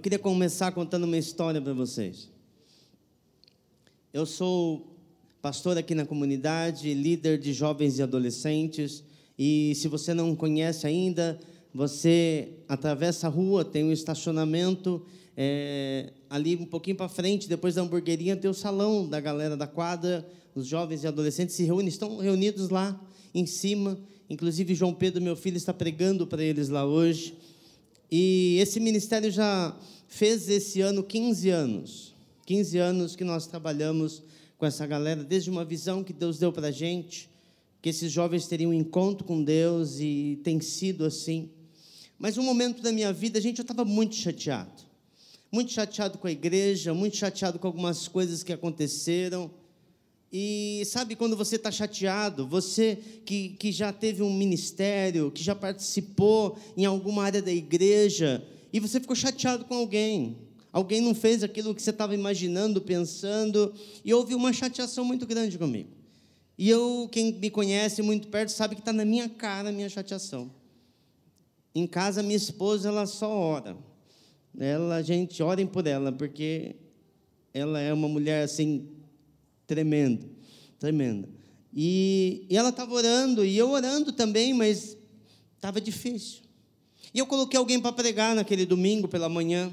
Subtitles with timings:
[0.00, 2.30] Eu queria começar contando uma história para vocês.
[4.14, 4.96] Eu sou
[5.42, 9.04] pastor aqui na comunidade, líder de jovens e adolescentes,
[9.38, 11.38] e se você não conhece ainda,
[11.74, 15.04] você atravessa a rua, tem um estacionamento,
[15.36, 19.66] é, ali um pouquinho para frente, depois da hamburguerinha, tem o salão da galera da
[19.66, 22.98] quadra, os jovens e adolescentes se reúnem, estão reunidos lá
[23.34, 27.34] em cima, inclusive João Pedro, meu filho, está pregando para eles lá hoje,
[28.10, 29.76] e esse ministério já
[30.08, 32.14] fez esse ano 15 anos,
[32.44, 34.22] 15 anos que nós trabalhamos
[34.58, 37.30] com essa galera, desde uma visão que Deus deu para a gente,
[37.80, 41.50] que esses jovens teriam um encontro com Deus e tem sido assim.
[42.18, 44.82] Mas um momento da minha vida, gente, eu estava muito chateado.
[45.50, 49.50] Muito chateado com a igreja, muito chateado com algumas coisas que aconteceram.
[50.32, 55.56] E sabe quando você está chateado, você que, que já teve um ministério, que já
[55.56, 60.38] participou em alguma área da igreja, e você ficou chateado com alguém,
[60.72, 65.58] alguém não fez aquilo que você estava imaginando, pensando, e houve uma chateação muito grande
[65.58, 65.90] comigo.
[66.56, 69.88] E eu, quem me conhece muito perto, sabe que está na minha cara a minha
[69.88, 70.50] chateação.
[71.74, 73.76] Em casa, minha esposa, ela só ora.
[74.56, 76.76] Ela, gente, orem por ela, porque
[77.52, 78.86] ela é uma mulher assim,
[79.70, 80.26] tremenda,
[80.80, 81.28] tremenda.
[81.72, 84.98] E, e ela estava orando, e eu orando também, mas
[85.54, 86.42] estava difícil.
[87.14, 89.72] E eu coloquei alguém para pregar naquele domingo pela manhã,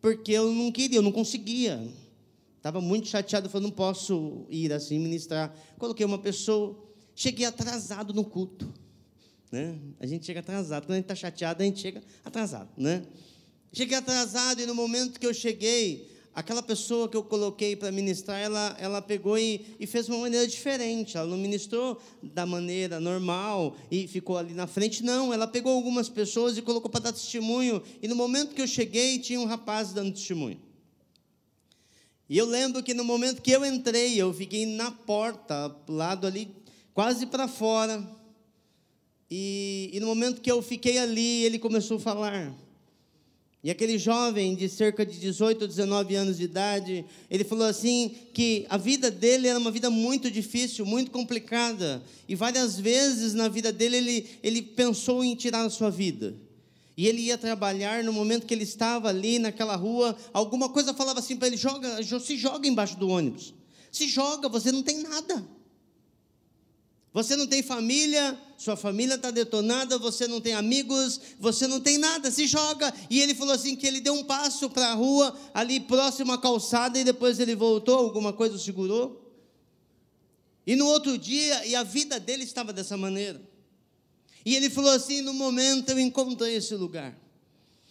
[0.00, 1.86] porque eu não queria, eu não conseguia.
[2.56, 5.54] Estava muito chateado, falei, não posso ir assim ministrar.
[5.76, 6.82] Coloquei uma pessoa,
[7.14, 8.72] cheguei atrasado no culto.
[9.52, 9.78] Né?
[10.00, 10.84] A gente chega atrasado.
[10.84, 12.70] Quando a gente está chateado, a gente chega atrasado.
[12.74, 13.02] Né?
[13.70, 18.38] Cheguei atrasado e no momento que eu cheguei, aquela pessoa que eu coloquei para ministrar,
[18.38, 21.16] ela, ela pegou e, e fez uma maneira diferente.
[21.16, 25.02] Ela não ministrou da maneira normal e ficou ali na frente.
[25.02, 27.82] Não, ela pegou algumas pessoas e colocou para dar testemunho.
[28.02, 30.60] E no momento que eu cheguei, tinha um rapaz dando testemunho.
[32.28, 36.50] E eu lembro que no momento que eu entrei, eu fiquei na porta, lado ali,
[36.92, 38.06] quase para fora.
[39.30, 42.65] E, e no momento que eu fiquei ali, ele começou a falar.
[43.66, 48.14] E aquele jovem de cerca de 18 ou 19 anos de idade, ele falou assim
[48.32, 53.48] que a vida dele era uma vida muito difícil, muito complicada, e várias vezes na
[53.48, 56.36] vida dele ele, ele pensou em tirar a sua vida.
[56.96, 61.18] E ele ia trabalhar no momento que ele estava ali naquela rua, alguma coisa falava
[61.18, 63.52] assim para ele: joga, se joga embaixo do ônibus.
[63.90, 65.44] Se joga, você não tem nada.
[67.16, 71.96] Você não tem família, sua família está detonada, você não tem amigos, você não tem
[71.96, 72.92] nada, se joga.
[73.08, 76.36] E ele falou assim: que ele deu um passo para a rua, ali próximo à
[76.36, 79.34] calçada, e depois ele voltou, alguma coisa o segurou.
[80.66, 83.40] E no outro dia, e a vida dele estava dessa maneira.
[84.44, 87.18] E ele falou assim: no momento eu encontrei esse lugar.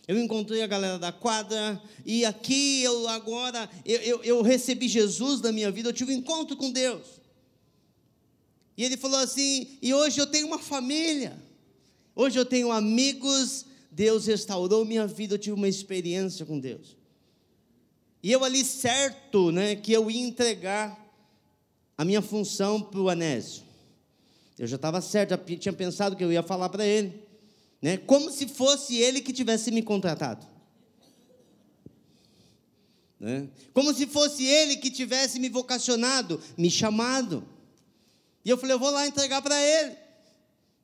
[0.08, 5.42] Eu encontrei a galera da quadra, e aqui eu agora, eu, eu, eu recebi Jesus
[5.42, 7.25] na minha vida, eu tive um encontro com Deus.
[8.78, 11.38] E ele falou assim: e hoje eu tenho uma família,
[12.16, 16.98] hoje eu tenho amigos, Deus restaurou minha vida, eu tive uma experiência com Deus.
[18.22, 21.00] E eu ali certo, né, que eu ia entregar
[21.98, 23.64] a minha função para o Anésio.
[24.58, 27.22] Eu já estava certo, já tinha pensado que eu ia falar para ele,
[27.82, 30.46] né, como se fosse ele que tivesse me contratado.
[33.20, 33.48] Né?
[33.74, 37.44] Como se fosse ele que tivesse me vocacionado, me chamado.
[38.46, 39.96] E eu falei, eu vou lá entregar para ele.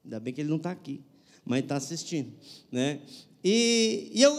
[0.04, 1.02] Ainda bem que ele não está aqui,
[1.46, 2.34] mas está assistindo.
[2.72, 3.02] Né?
[3.44, 4.36] E, e eu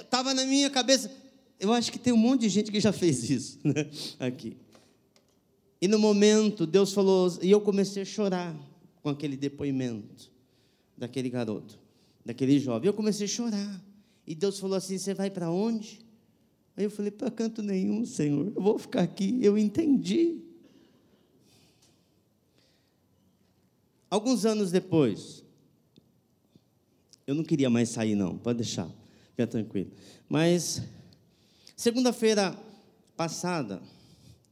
[0.00, 1.10] estava é, na minha cabeça,
[1.58, 3.90] eu acho que tem um monte de gente que já fez isso né?
[4.20, 4.56] aqui.
[5.80, 8.54] E no momento, Deus falou, e eu comecei a chorar
[9.02, 10.30] com aquele depoimento
[10.96, 11.78] daquele garoto,
[12.24, 12.86] daquele jovem.
[12.86, 13.82] Eu comecei a chorar.
[14.26, 16.00] E Deus falou assim: Você vai para onde?
[16.76, 18.52] Aí eu falei: Para canto nenhum, Senhor.
[18.54, 19.38] Eu vou ficar aqui.
[19.42, 20.38] Eu entendi.
[24.12, 25.42] Alguns anos depois,
[27.26, 28.86] eu não queria mais sair, não, pode deixar,
[29.30, 29.90] fica tranquilo.
[30.28, 30.82] Mas,
[31.74, 32.54] segunda-feira
[33.16, 33.80] passada,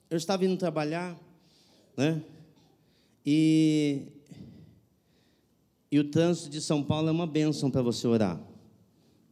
[0.09, 1.15] eu estava indo trabalhar,
[1.95, 2.23] né?
[3.27, 4.05] E,
[5.93, 8.41] e o trânsito de São Paulo é uma bênção para você orar,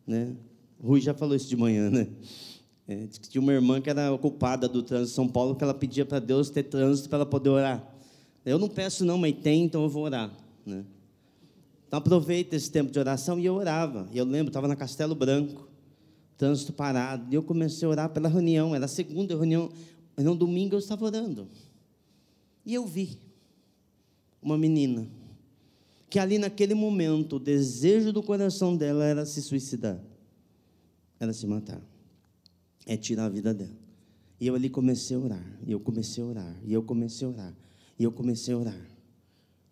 [0.06, 0.36] né?
[0.78, 2.06] Rui já falou isso de manhã, né?
[2.86, 6.04] É, tinha uma irmã que era ocupada do trânsito de São Paulo, que ela pedia
[6.04, 7.97] para Deus ter trânsito para ela poder orar.
[8.44, 10.32] Eu não peço não, mas tem, então eu vou orar.
[10.64, 10.84] Né?
[11.86, 14.08] Então aproveita esse tempo de oração e eu orava.
[14.12, 15.68] E eu lembro, estava na Castelo Branco,
[16.36, 18.74] trânsito parado, e eu comecei a orar pela reunião.
[18.74, 19.70] Era a segunda reunião,
[20.16, 21.48] no domingo eu estava orando.
[22.64, 23.18] E eu vi
[24.42, 25.08] uma menina
[26.10, 30.00] que ali naquele momento o desejo do coração dela era se suicidar.
[31.20, 31.80] era se matar,
[32.86, 33.76] é tirar a vida dela.
[34.40, 37.30] E eu ali comecei a orar, e eu comecei a orar, e eu comecei a
[37.30, 37.56] orar,
[37.98, 38.86] e eu comecei a orar.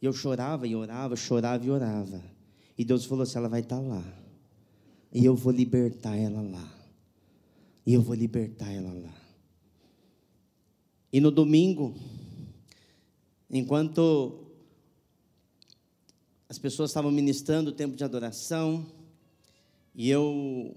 [0.03, 2.23] E eu chorava e orava, chorava e orava.
[2.77, 4.05] E Deus falou assim: ela vai estar lá.
[5.13, 6.73] E eu vou libertar ela lá.
[7.87, 9.15] E eu vou libertar ela lá.
[11.13, 11.95] E no domingo,
[13.49, 14.45] enquanto
[16.49, 18.85] as pessoas estavam ministrando o tempo de adoração,
[19.95, 20.77] e eu,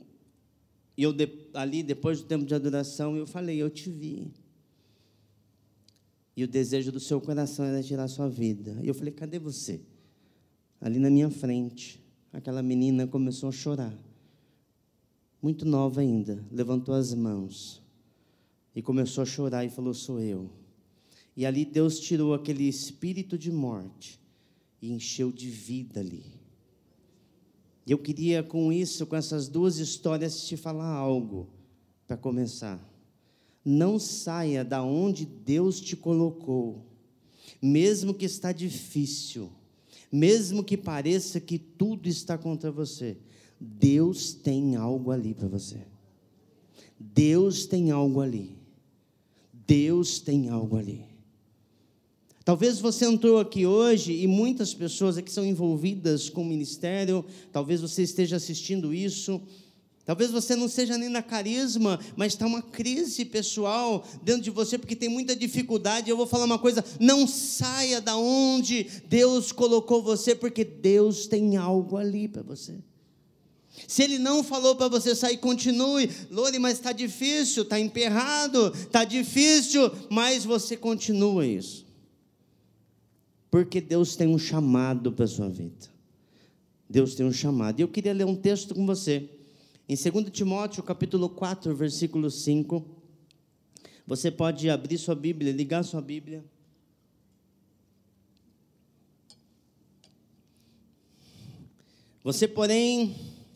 [0.97, 1.13] eu
[1.53, 4.31] ali, depois do tempo de adoração, eu falei: Eu te vi.
[6.35, 8.77] E o desejo do seu coração era tirar a sua vida.
[8.81, 9.81] E eu falei: Cadê você?
[10.79, 13.97] Ali na minha frente, aquela menina começou a chorar.
[15.41, 17.81] Muito nova ainda, levantou as mãos
[18.75, 20.49] e começou a chorar e falou: Sou eu.
[21.35, 24.19] E ali Deus tirou aquele espírito de morte
[24.81, 26.25] e encheu de vida ali.
[27.85, 31.47] E eu queria com isso, com essas duas histórias, te falar algo
[32.05, 32.88] para começar.
[33.63, 36.85] Não saia da onde Deus te colocou,
[37.61, 39.51] mesmo que está difícil,
[40.11, 43.17] mesmo que pareça que tudo está contra você.
[43.59, 45.81] Deus tem algo ali para você.
[46.99, 48.57] Deus tem algo ali.
[49.53, 51.05] Deus tem algo ali.
[52.43, 57.79] Talvez você entrou aqui hoje e muitas pessoas aqui são envolvidas com o ministério, talvez
[57.79, 59.39] você esteja assistindo isso
[60.09, 64.75] Talvez você não seja nem na carisma, mas está uma crise pessoal dentro de você,
[64.75, 66.09] porque tem muita dificuldade.
[66.09, 71.57] Eu vou falar uma coisa: não saia da onde Deus colocou você, porque Deus tem
[71.57, 72.79] algo ali para você.
[73.87, 76.09] Se Ele não falou para você sair, continue.
[76.31, 81.85] Lore, mas está difícil, está emperrado, está difícil, mas você continua isso.
[83.51, 85.87] Porque Deus tem um chamado para a sua vida.
[86.89, 87.79] Deus tem um chamado.
[87.79, 89.29] E eu queria ler um texto com você
[89.89, 92.85] em 2 Timóteo, capítulo 4, versículo 5,
[94.05, 96.45] você pode abrir sua Bíblia, ligar sua Bíblia.
[102.23, 103.15] Você, porém,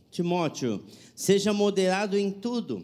[0.09, 0.83] Timóteo,
[1.13, 2.83] seja moderado em tudo,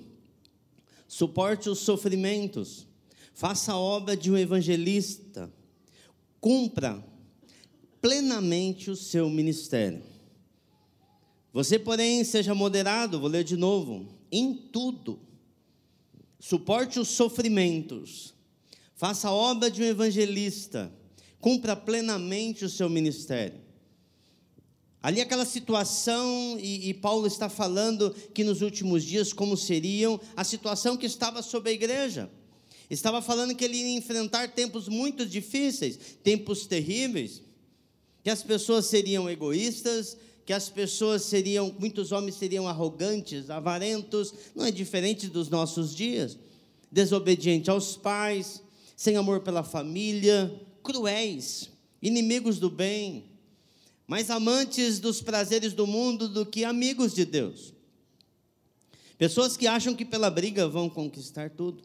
[1.07, 2.85] suporte os sofrimentos,
[3.33, 5.51] faça a obra de um evangelista,
[6.39, 7.03] cumpra
[7.99, 10.18] plenamente o seu ministério.
[11.51, 15.19] Você, porém, seja moderado, vou ler de novo, em tudo.
[16.39, 18.33] Suporte os sofrimentos.
[18.95, 20.91] Faça a obra de um evangelista.
[21.41, 23.59] Cumpra plenamente o seu ministério.
[25.01, 30.43] Ali aquela situação, e, e, Paulo está falando que nos últimos dias, como seriam, a
[30.43, 32.29] situação que estava sobre a igreja.
[32.89, 37.41] Estava falando que ele ia enfrentar tempos muito difíceis, tempos terríveis,
[38.21, 40.17] que as pessoas seriam egoístas,
[40.49, 46.39] que as pessoas seriam, muitos homens seriam arrogantes, avarentos, não é diferente dos nossos dias,
[46.91, 48.59] desobedientes aos pais,
[48.97, 50.51] sem amor pela família,
[50.81, 51.69] cruéis,
[52.01, 53.25] inimigos do bem,
[54.07, 57.71] mais amantes dos prazeres do mundo do que amigos de Deus.
[59.19, 61.83] Pessoas que acham que pela briga vão conquistar tudo.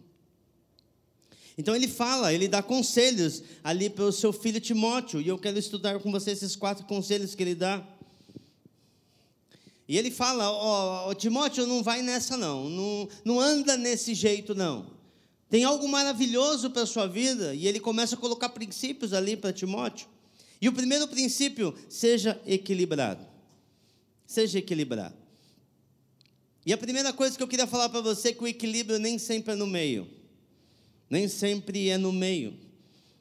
[1.59, 5.59] Então ele fala, ele dá conselhos ali para o seu filho Timóteo, e eu quero
[5.59, 7.87] estudar com você esses quatro conselhos que ele dá.
[9.89, 14.55] E ele fala: Ó, oh, Timóteo, não vai nessa não, não, não anda nesse jeito
[14.55, 14.95] não.
[15.49, 17.55] Tem algo maravilhoso para a sua vida.
[17.55, 20.09] E ele começa a colocar princípios ali para Timóteo.
[20.61, 23.25] E o primeiro princípio, seja equilibrado.
[24.27, 25.15] Seja equilibrado.
[26.67, 29.19] E a primeira coisa que eu queria falar para você é que o equilíbrio nem
[29.19, 30.09] sempre é no meio.
[31.11, 32.59] Nem sempre é no meio.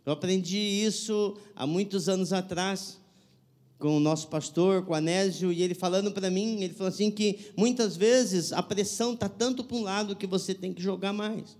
[0.05, 2.97] Eu aprendi isso há muitos anos atrás
[3.83, 7.11] com o nosso pastor, com o Anésio, e ele falando para mim, ele falou assim
[7.11, 11.11] que muitas vezes a pressão está tanto para um lado que você tem que jogar
[11.11, 11.57] mais.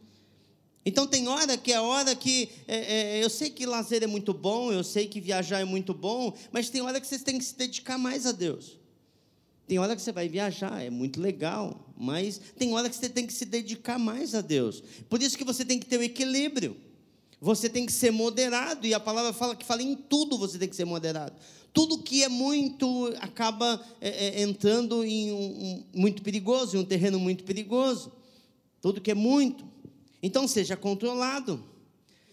[0.85, 4.33] Então tem hora que é hora que é, é, eu sei que lazer é muito
[4.33, 7.43] bom, eu sei que viajar é muito bom, mas tem hora que você tem que
[7.43, 8.79] se dedicar mais a Deus.
[9.67, 13.27] Tem hora que você vai viajar, é muito legal, mas tem hora que você tem
[13.27, 14.81] que se dedicar mais a Deus.
[15.09, 16.77] Por isso que você tem que ter o equilíbrio.
[17.41, 20.69] Você tem que ser moderado, e a palavra fala que fala em tudo você tem
[20.69, 21.35] que ser moderado
[21.73, 26.85] tudo que é muito acaba é, é, entrando em um, um, muito perigoso, em um
[26.85, 28.11] terreno muito perigoso.
[28.79, 29.65] Tudo que é muito.
[30.21, 31.63] Então seja controlado.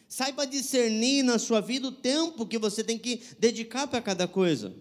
[0.07, 4.75] Saiba discernir na sua vida o tempo que você tem que dedicar para cada coisa.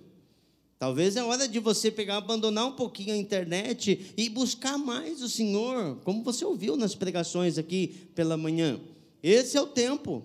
[0.78, 5.30] Talvez é hora de você pegar, abandonar um pouquinho a internet e buscar mais o
[5.30, 8.80] Senhor, como você ouviu nas pregações aqui pela manhã.
[9.22, 10.24] Esse é o tempo.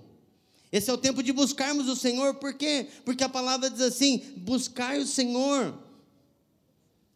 [0.75, 2.89] Esse é o tempo de buscarmos o Senhor, por quê?
[3.05, 5.73] Porque a palavra diz assim: buscar o Senhor.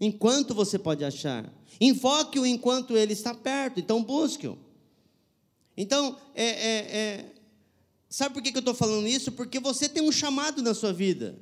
[0.00, 1.52] Enquanto você pode achar.
[1.80, 3.80] Invoque-o enquanto ele está perto.
[3.80, 4.56] Então, busque-o.
[5.76, 7.32] Então, é, é, é,
[8.08, 9.32] sabe por que eu estou falando isso?
[9.32, 11.36] Porque você tem um chamado na sua vida.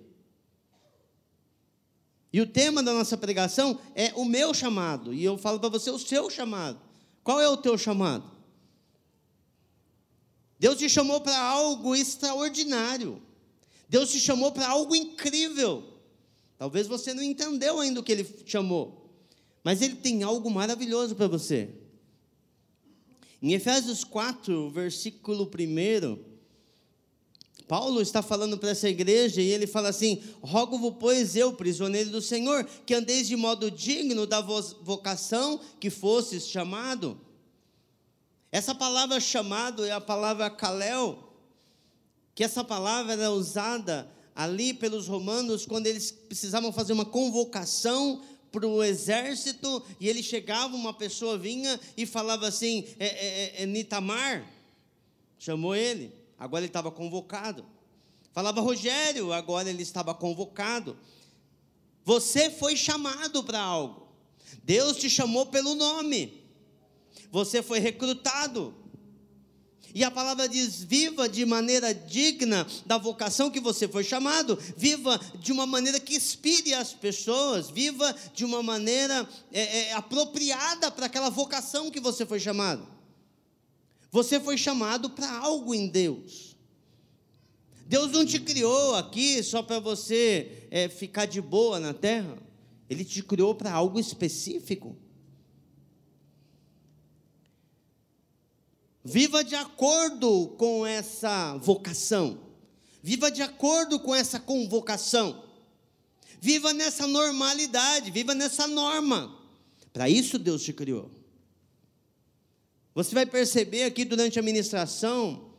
[2.33, 5.13] E o tema da nossa pregação é o meu chamado.
[5.13, 6.81] E eu falo para você o seu chamado.
[7.23, 8.36] Qual é o teu chamado?
[10.59, 13.23] Deus te chamou para algo extraordinário.
[13.89, 15.85] Deus te chamou para algo incrível.
[16.59, 19.11] Talvez você não entendeu ainda o que ele chamou.
[19.63, 21.69] Mas ele tem algo maravilhoso para você.
[23.43, 26.19] Em Efésios 4, versículo 1,
[27.69, 32.23] Paulo está falando para essa igreja e ele fala assim: Rogo-vos, pois eu, prisioneiro do
[32.23, 37.21] Senhor, que andeis de modo digno da vocação que fostes chamado.
[38.57, 41.31] Essa palavra chamado é a palavra kalel,
[42.35, 48.67] que essa palavra era usada ali pelos romanos quando eles precisavam fazer uma convocação para
[48.67, 53.67] o exército e ele chegava, uma pessoa vinha e falava assim: é, é, é, é
[53.67, 54.51] Nitamar,
[55.39, 57.63] chamou ele, agora ele estava convocado.
[58.33, 60.97] Falava Rogério, agora ele estava convocado.
[62.07, 64.09] Você foi chamado para algo.
[64.65, 66.46] Deus te chamou pelo nome.
[67.31, 68.75] Você foi recrutado.
[69.95, 75.19] E a palavra diz: viva de maneira digna da vocação que você foi chamado, viva
[75.39, 81.07] de uma maneira que inspire as pessoas, viva de uma maneira é, é, apropriada para
[81.07, 82.87] aquela vocação que você foi chamado.
[84.11, 86.57] Você foi chamado para algo em Deus.
[87.87, 92.37] Deus não te criou aqui só para você é, ficar de boa na terra,
[92.91, 94.97] Ele te criou para algo específico.
[99.09, 102.41] Viva de acordo com essa vocação.
[103.01, 105.45] Viva de acordo com essa convocação.
[106.41, 109.33] Viva nessa normalidade, viva nessa norma.
[109.93, 111.09] Para isso Deus te criou.
[112.97, 115.53] Você vai perceber aqui durante a ministração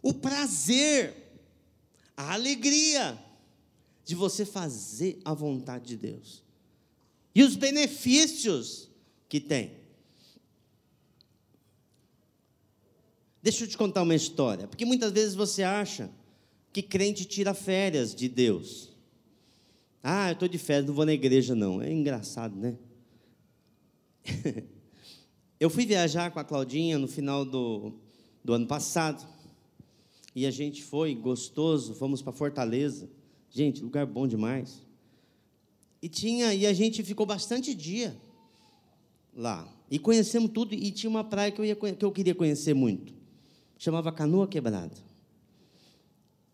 [0.00, 1.16] o prazer,
[2.16, 3.20] a alegria
[4.04, 6.44] de você fazer a vontade de Deus.
[7.34, 8.88] E os benefícios
[9.28, 9.83] que tem.
[13.44, 16.10] Deixa eu te contar uma história, porque muitas vezes você acha
[16.72, 18.88] que crente tira férias de Deus.
[20.02, 21.82] Ah, eu estou de férias, não vou na igreja, não.
[21.82, 22.78] É engraçado, né?
[25.60, 27.92] eu fui viajar com a Claudinha no final do,
[28.42, 29.28] do ano passado.
[30.34, 33.10] E a gente foi gostoso, fomos para Fortaleza.
[33.50, 34.80] Gente, lugar bom demais.
[36.00, 38.16] E tinha, e a gente ficou bastante dia
[39.36, 39.70] lá.
[39.90, 43.13] E conhecemos tudo, e tinha uma praia que eu, ia, que eu queria conhecer muito
[43.84, 44.96] chamava Canoa Quebrada.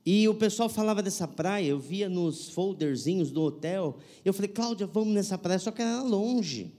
[0.04, 3.98] E o pessoal falava dessa praia, eu via nos folderzinhos do hotel.
[4.24, 6.72] Eu falei, Cláudia, vamos nessa praia, só que era longe.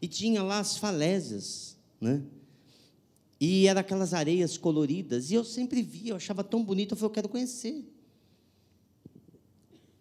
[0.00, 2.22] E tinha lá as falésias, né?
[3.38, 5.30] E era aquelas areias coloridas.
[5.30, 7.84] E eu sempre via, eu achava tão bonito, eu falei, eu quero conhecer.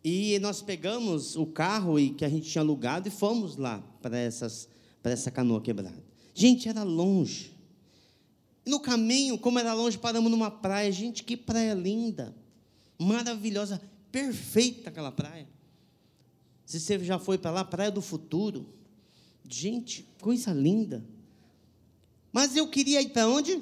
[0.04, 4.18] E nós pegamos o carro e que a gente tinha alugado e fomos lá para
[4.18, 4.70] essas
[5.02, 6.02] para essa canoa quebrada.
[6.34, 7.53] Gente, era longe.
[8.66, 10.92] No caminho, como era longe, paramos numa praia.
[10.92, 12.36] Gente, que praia linda,
[12.98, 15.48] maravilhosa, perfeita aquela praia.
[16.66, 18.66] Se você já foi para lá, Praia do Futuro.
[19.48, 21.06] Gente, coisa linda.
[22.32, 23.62] Mas eu queria ir para onde?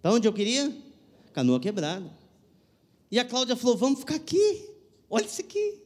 [0.00, 0.74] Para onde eu queria?
[1.32, 2.10] Canoa quebrada.
[3.10, 4.70] E a Cláudia falou: vamos ficar aqui.
[5.10, 5.78] Olha isso aqui.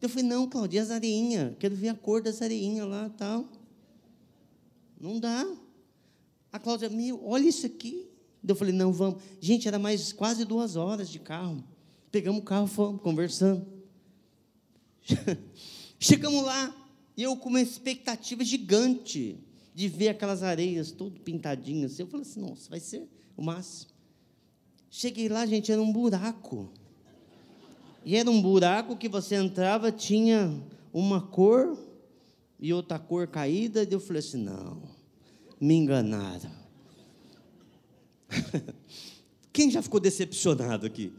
[0.00, 1.56] Eu falei: não, Cláudia, as areinhas.
[1.58, 3.48] Quero ver a cor das areinhas lá tal.
[5.00, 5.46] Não dá.
[6.52, 8.08] A Cláudia, meu, olha isso aqui.
[8.46, 9.22] Eu falei, não, vamos.
[9.40, 11.62] Gente, era mais quase duas horas de carro.
[12.10, 13.66] Pegamos o carro, fomos conversando.
[15.98, 16.74] Chegamos lá,
[17.16, 19.38] e eu com uma expectativa gigante
[19.74, 21.98] de ver aquelas areias tudo pintadinhas.
[21.98, 23.90] Eu falei assim, nossa, vai ser o máximo.
[24.90, 26.72] Cheguei lá, gente, era um buraco.
[28.04, 30.60] E era um buraco que você entrava, tinha
[30.92, 31.78] uma cor
[32.58, 33.84] e outra cor caída.
[33.84, 34.99] E eu falei assim, não
[35.60, 36.50] me enganaram.
[39.52, 41.12] Quem já ficou decepcionado aqui?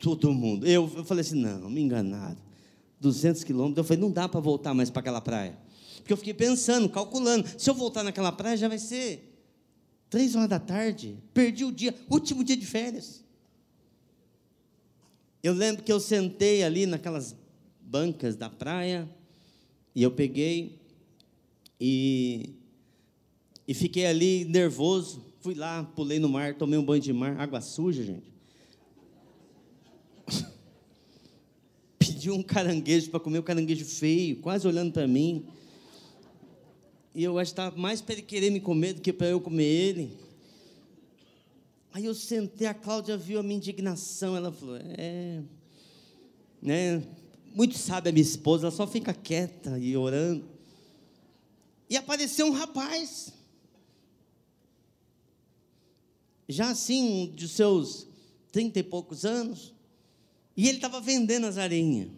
[0.00, 0.66] Todo mundo.
[0.66, 2.38] Eu, eu falei assim: não, me enganaram.
[3.00, 3.78] 200 quilômetros.
[3.78, 5.56] Eu falei: não dá para voltar mais para aquela praia.
[5.98, 7.48] Porque eu fiquei pensando, calculando.
[7.58, 9.32] Se eu voltar naquela praia, já vai ser
[10.10, 11.18] três horas da tarde.
[11.32, 13.24] Perdi o dia, último dia de férias.
[15.42, 17.36] Eu lembro que eu sentei ali naquelas
[17.80, 19.08] bancas da praia
[19.94, 20.80] e eu peguei
[21.80, 22.55] e
[23.66, 25.24] e fiquei ali nervoso.
[25.40, 28.34] Fui lá, pulei no mar, tomei um banho de mar, água suja, gente.
[31.98, 35.46] pediu um caranguejo para comer, um caranguejo feio, quase olhando para mim.
[37.14, 39.40] E eu acho que estava mais para ele querer me comer do que para eu
[39.40, 40.18] comer ele.
[41.92, 45.40] Aí eu sentei, a Cláudia viu a minha indignação, ela falou: É.
[46.60, 47.02] Né?
[47.54, 50.44] Muito sabe a minha esposa, ela só fica quieta e orando.
[51.88, 53.32] E apareceu um rapaz.
[56.48, 58.06] Já assim, de seus
[58.52, 59.74] trinta e poucos anos.
[60.56, 62.08] E ele estava vendendo as areinhas.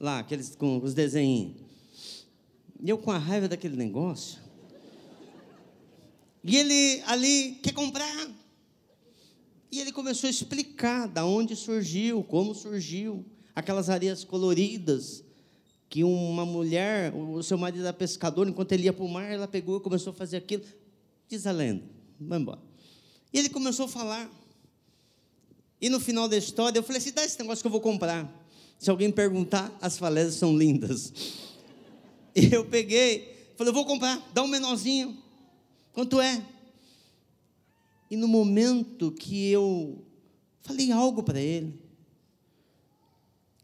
[0.00, 1.54] Lá, aqueles com os desenhos.
[2.80, 4.40] E eu com a raiva daquele negócio.
[6.42, 8.28] E ele ali quer comprar.
[9.70, 15.22] E ele começou a explicar da onde surgiu, como surgiu, aquelas areias coloridas
[15.88, 19.48] que uma mulher, o seu marido era pescador, enquanto ele ia para o mar, ela
[19.48, 20.64] pegou e começou a fazer aquilo.
[21.28, 21.82] Diz a lenda,
[22.20, 22.67] vamos embora.
[23.32, 24.30] E ele começou a falar.
[25.80, 28.28] E no final da história, eu falei assim: dá esse negócio que eu vou comprar.
[28.78, 31.12] Se alguém perguntar, as falésias são lindas.
[32.36, 35.16] E eu peguei, falei: eu vou comprar, dá um menorzinho.
[35.92, 36.40] Quanto é?
[38.08, 40.04] E no momento que eu
[40.62, 41.82] falei algo para ele,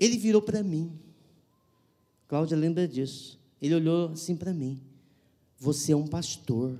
[0.00, 0.98] ele virou para mim.
[2.26, 3.38] Cláudia lembra disso.
[3.62, 4.80] Ele olhou assim para mim.
[5.58, 6.78] Você é um pastor.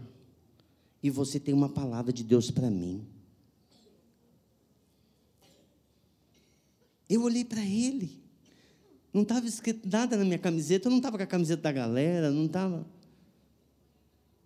[1.04, 3.06] E você tem uma palavra de Deus para mim.
[7.06, 8.23] Eu olhei para ele.
[9.12, 10.88] Não estava escrito nada na minha camiseta.
[10.88, 12.30] Eu não estava com a camiseta da galera.
[12.30, 12.87] Não estava.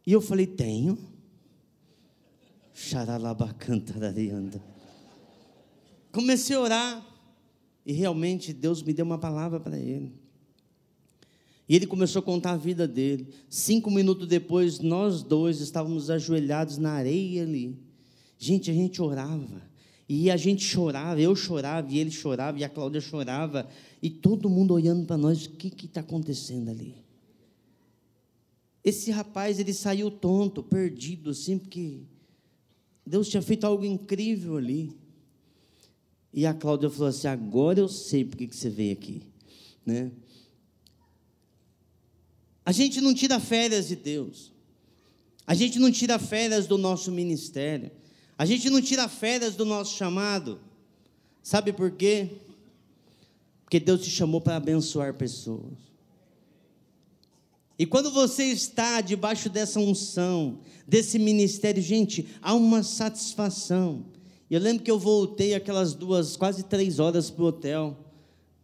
[0.05, 0.99] E eu falei: Tenho.
[2.75, 4.61] Xaralabacantararianda.
[6.11, 7.07] Comecei a orar.
[7.87, 10.13] E realmente Deus me deu uma palavra para ele.
[11.69, 13.29] E ele começou a contar a vida dele.
[13.49, 17.77] Cinco minutos depois, nós dois estávamos ajoelhados na areia ali.
[18.39, 19.69] Gente, a gente orava.
[20.09, 23.69] E a gente chorava, eu chorava, e ele chorava, e a Cláudia chorava.
[24.01, 26.95] E todo mundo olhando para nós, o que está acontecendo ali?
[28.83, 31.99] Esse rapaz, ele saiu tonto, perdido, assim, porque
[33.05, 34.97] Deus tinha feito algo incrível ali.
[36.33, 39.23] E a Cláudia falou assim: agora eu sei por que você veio aqui.
[39.85, 40.11] Né?
[42.69, 44.53] A gente não tira férias de Deus.
[45.47, 47.91] A gente não tira férias do nosso ministério.
[48.37, 50.61] A gente não tira férias do nosso chamado.
[51.43, 52.29] Sabe por quê?
[53.65, 55.79] Porque Deus te chamou para abençoar pessoas.
[57.79, 64.05] E quando você está debaixo dessa unção, desse ministério, gente, há uma satisfação.
[64.51, 67.97] Eu lembro que eu voltei aquelas duas, quase três horas para o hotel,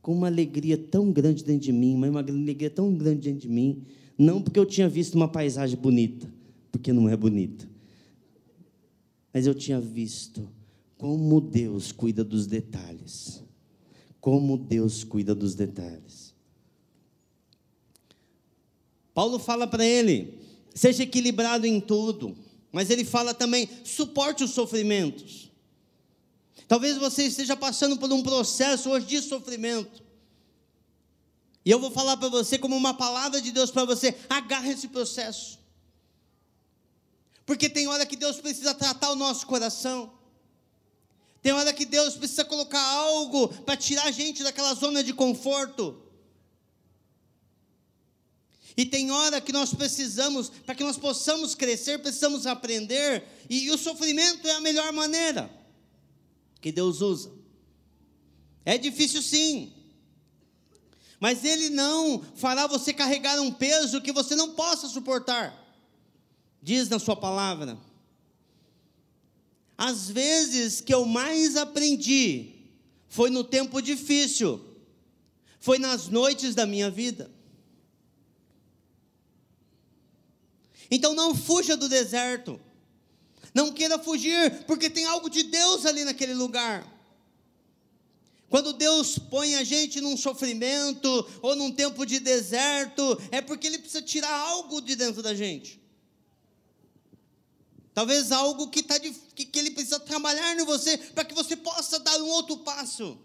[0.04, 3.82] com uma alegria tão grande dentro de mim, uma alegria tão grande dentro de mim.
[4.18, 6.30] Não porque eu tinha visto uma paisagem bonita,
[6.70, 7.66] porque não é bonita,
[9.32, 10.46] mas eu tinha visto
[10.98, 13.42] como Deus cuida dos detalhes.
[14.20, 16.34] Como Deus cuida dos detalhes.
[19.14, 20.38] Paulo fala para ele:
[20.74, 22.36] seja equilibrado em tudo,
[22.70, 25.43] mas ele fala também: suporte os sofrimentos.
[26.66, 30.02] Talvez você esteja passando por um processo hoje de sofrimento.
[31.64, 34.88] E eu vou falar para você como uma palavra de Deus para você: agarre esse
[34.88, 35.58] processo.
[37.46, 40.12] Porque tem hora que Deus precisa tratar o nosso coração.
[41.42, 46.00] Tem hora que Deus precisa colocar algo para tirar a gente daquela zona de conforto.
[48.74, 53.70] E tem hora que nós precisamos, para que nós possamos crescer, precisamos aprender, e, e
[53.70, 55.63] o sofrimento é a melhor maneira
[56.64, 57.30] que Deus usa.
[58.64, 59.70] É difícil sim,
[61.20, 65.54] mas Ele não fará você carregar um peso que você não possa suportar,
[66.62, 67.76] diz na Sua palavra.
[69.76, 72.54] As vezes que eu mais aprendi
[73.08, 74.58] foi no tempo difícil,
[75.60, 77.30] foi nas noites da minha vida.
[80.90, 82.58] Então não fuja do deserto.
[83.54, 86.84] Não queira fugir, porque tem algo de Deus ali naquele lugar.
[88.50, 91.08] Quando Deus põe a gente num sofrimento
[91.40, 95.80] ou num tempo de deserto, é porque Ele precisa tirar algo de dentro da gente.
[97.92, 101.56] Talvez algo que, tá de, que, que Ele precisa trabalhar em você, para que você
[101.56, 103.16] possa dar um outro passo.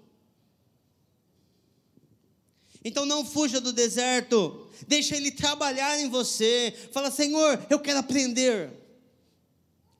[2.83, 6.73] Então não fuja do deserto, deixa Ele trabalhar em você.
[6.91, 8.78] Fala, Senhor, eu quero aprender.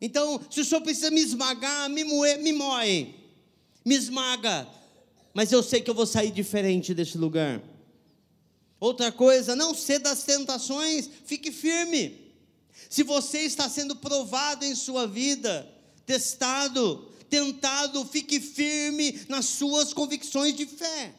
[0.01, 3.15] Então, se o Senhor precisa me esmagar, me moer, me moe,
[3.83, 4.67] me esmaga,
[5.33, 7.61] mas eu sei que eu vou sair diferente desse lugar.
[8.79, 12.33] Outra coisa, não ceda às tentações, fique firme.
[12.89, 15.69] Se você está sendo provado em sua vida,
[16.05, 21.13] testado, tentado, fique firme nas suas convicções de fé.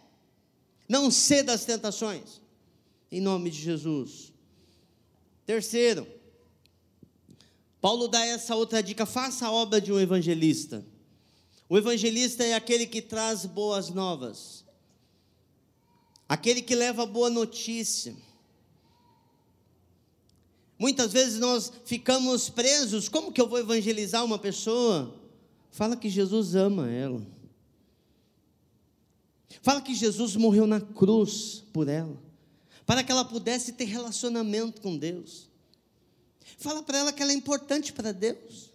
[0.88, 2.40] Não ceda às tentações.
[3.12, 4.32] Em nome de Jesus.
[5.44, 6.06] Terceiro,
[7.80, 10.84] Paulo dá essa outra dica: faça a obra de um evangelista.
[11.68, 14.64] O evangelista é aquele que traz boas novas,
[16.28, 18.16] aquele que leva boa notícia.
[20.78, 23.08] Muitas vezes nós ficamos presos.
[23.08, 25.14] Como que eu vou evangelizar uma pessoa?
[25.70, 27.20] Fala que Jesus ama ela.
[29.62, 32.16] Fala que Jesus morreu na cruz por ela,
[32.86, 35.49] para que ela pudesse ter relacionamento com Deus.
[36.58, 38.70] Fala para ela que ela é importante para Deus.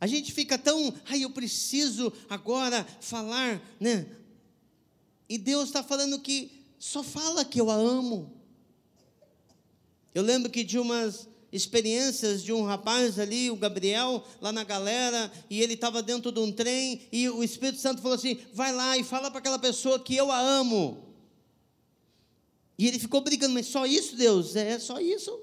[0.00, 4.06] A gente fica tão, ai, eu preciso agora falar, né?
[5.28, 8.32] E Deus está falando que só fala que eu a amo.
[10.14, 15.32] Eu lembro que de umas experiências de um rapaz ali, o Gabriel, lá na galera,
[15.50, 18.96] e ele estava dentro de um trem, e o Espírito Santo falou assim: vai lá
[18.96, 21.07] e fala para aquela pessoa que eu a amo.
[22.78, 24.54] E ele ficou brigando, mas só isso, Deus?
[24.54, 25.42] É só isso.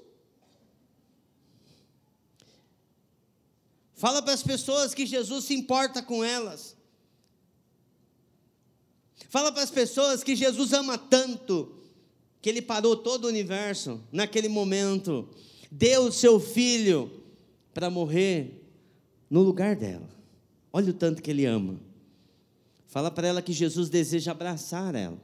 [3.94, 6.74] Fala para as pessoas que Jesus se importa com elas.
[9.28, 11.74] Fala para as pessoas que Jesus ama tanto
[12.40, 15.28] que ele parou todo o universo naquele momento,
[15.70, 17.10] deu o seu filho
[17.74, 18.62] para morrer
[19.28, 20.08] no lugar dela.
[20.72, 21.80] Olha o tanto que ele ama.
[22.86, 25.20] Fala para ela que Jesus deseja abraçar ela.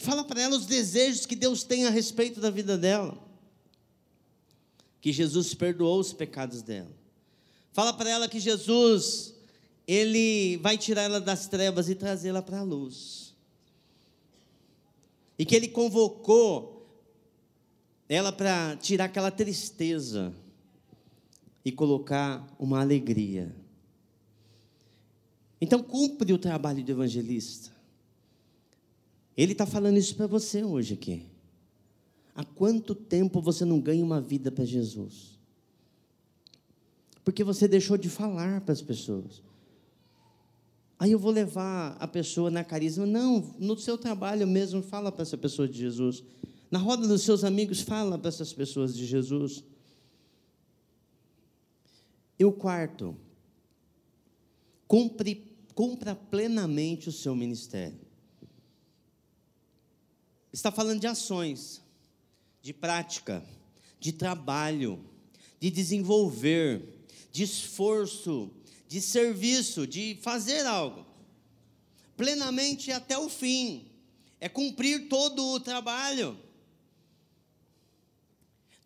[0.00, 3.18] Fala para ela os desejos que Deus tem a respeito da vida dela.
[4.98, 6.90] Que Jesus perdoou os pecados dela.
[7.70, 9.34] Fala para ela que Jesus
[9.86, 13.34] ele vai tirar ela das trevas e trazê-la para a luz.
[15.38, 16.88] E que ele convocou
[18.08, 20.32] ela para tirar aquela tristeza
[21.62, 23.54] e colocar uma alegria.
[25.60, 27.79] Então, cumpre o trabalho de evangelista.
[29.36, 31.26] Ele está falando isso para você hoje aqui.
[32.34, 35.38] Há quanto tempo você não ganha uma vida para Jesus?
[37.24, 39.42] Porque você deixou de falar para as pessoas.
[40.98, 43.06] Aí eu vou levar a pessoa na carisma.
[43.06, 46.22] Não, no seu trabalho mesmo, fala para essa pessoa de Jesus.
[46.70, 49.64] Na roda dos seus amigos, fala para essas pessoas de Jesus.
[52.38, 53.16] E o quarto,
[54.86, 58.09] cumpre, cumpra plenamente o seu ministério.
[60.52, 61.80] Está falando de ações,
[62.60, 63.44] de prática,
[63.98, 65.04] de trabalho,
[65.60, 66.82] de desenvolver,
[67.30, 68.50] de esforço,
[68.88, 71.06] de serviço, de fazer algo,
[72.16, 73.86] plenamente até o fim,
[74.40, 76.36] é cumprir todo o trabalho.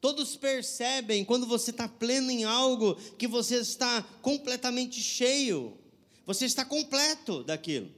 [0.00, 5.78] Todos percebem quando você está pleno em algo que você está completamente cheio,
[6.26, 7.90] você está completo daquilo.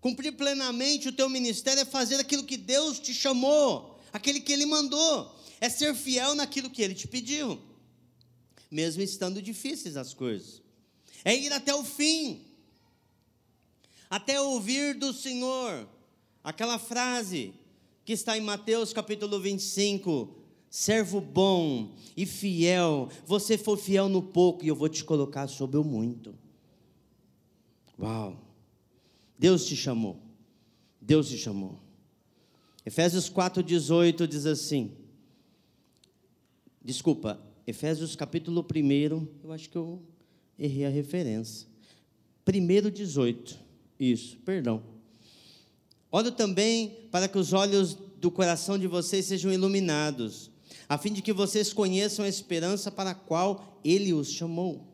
[0.00, 4.66] Cumprir plenamente o teu ministério é fazer aquilo que Deus te chamou, aquele que Ele
[4.66, 7.68] mandou, é ser fiel naquilo que Ele te pediu
[8.70, 10.62] mesmo estando difíceis as coisas.
[11.24, 12.44] É ir até o fim,
[14.08, 15.88] até ouvir do Senhor
[16.42, 17.54] aquela frase
[18.04, 20.36] que está em Mateus capítulo 25.
[20.70, 25.78] Servo bom e fiel, você for fiel no pouco e eu vou te colocar sobre
[25.78, 26.34] o muito.
[27.98, 28.47] Uau!
[29.38, 30.20] Deus te chamou.
[31.00, 31.78] Deus te chamou.
[32.84, 34.92] Efésios 4,18 diz assim:
[36.82, 40.02] Desculpa, Efésios capítulo 1, eu acho que eu
[40.58, 41.68] errei a referência.
[42.46, 43.58] 1, 18.
[44.00, 44.82] Isso, perdão.
[46.10, 50.50] Olho também para que os olhos do coração de vocês sejam iluminados,
[50.88, 54.86] a fim de que vocês conheçam a esperança para a qual ele os chamou,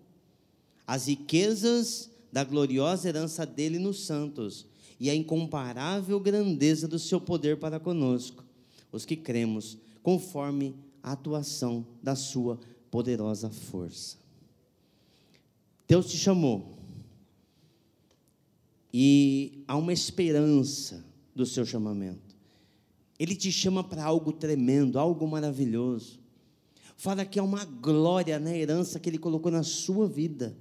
[0.87, 4.67] as riquezas da gloriosa herança dele nos santos
[4.99, 8.45] e a incomparável grandeza do seu poder para conosco,
[8.91, 12.59] os que cremos, conforme a atuação da sua
[12.91, 14.17] poderosa força.
[15.87, 16.77] Deus te chamou.
[18.93, 21.05] E há uma esperança
[21.37, 22.35] do seu chamamento.
[23.17, 26.19] Ele te chama para algo tremendo, algo maravilhoso.
[26.97, 30.57] Fala que há uma glória na herança que ele colocou na sua vida.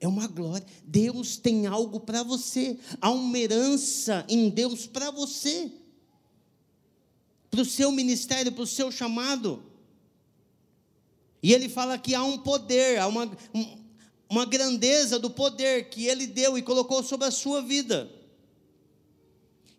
[0.00, 0.66] É uma glória.
[0.84, 2.78] Deus tem algo para você.
[3.00, 5.72] Há uma herança em Deus para você
[7.50, 9.62] para o seu ministério, para o seu chamado.
[11.42, 13.30] E ele fala que há um poder, há uma,
[14.28, 18.10] uma grandeza do poder que ele deu e colocou sobre a sua vida.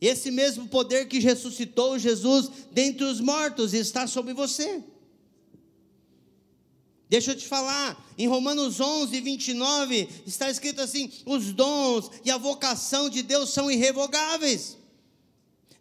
[0.02, 4.84] Esse mesmo poder que ressuscitou Jesus dentre os mortos está sobre você.
[7.10, 12.38] Deixa eu te falar, em Romanos 11, 29, está escrito assim: os dons e a
[12.38, 14.78] vocação de Deus são irrevogáveis.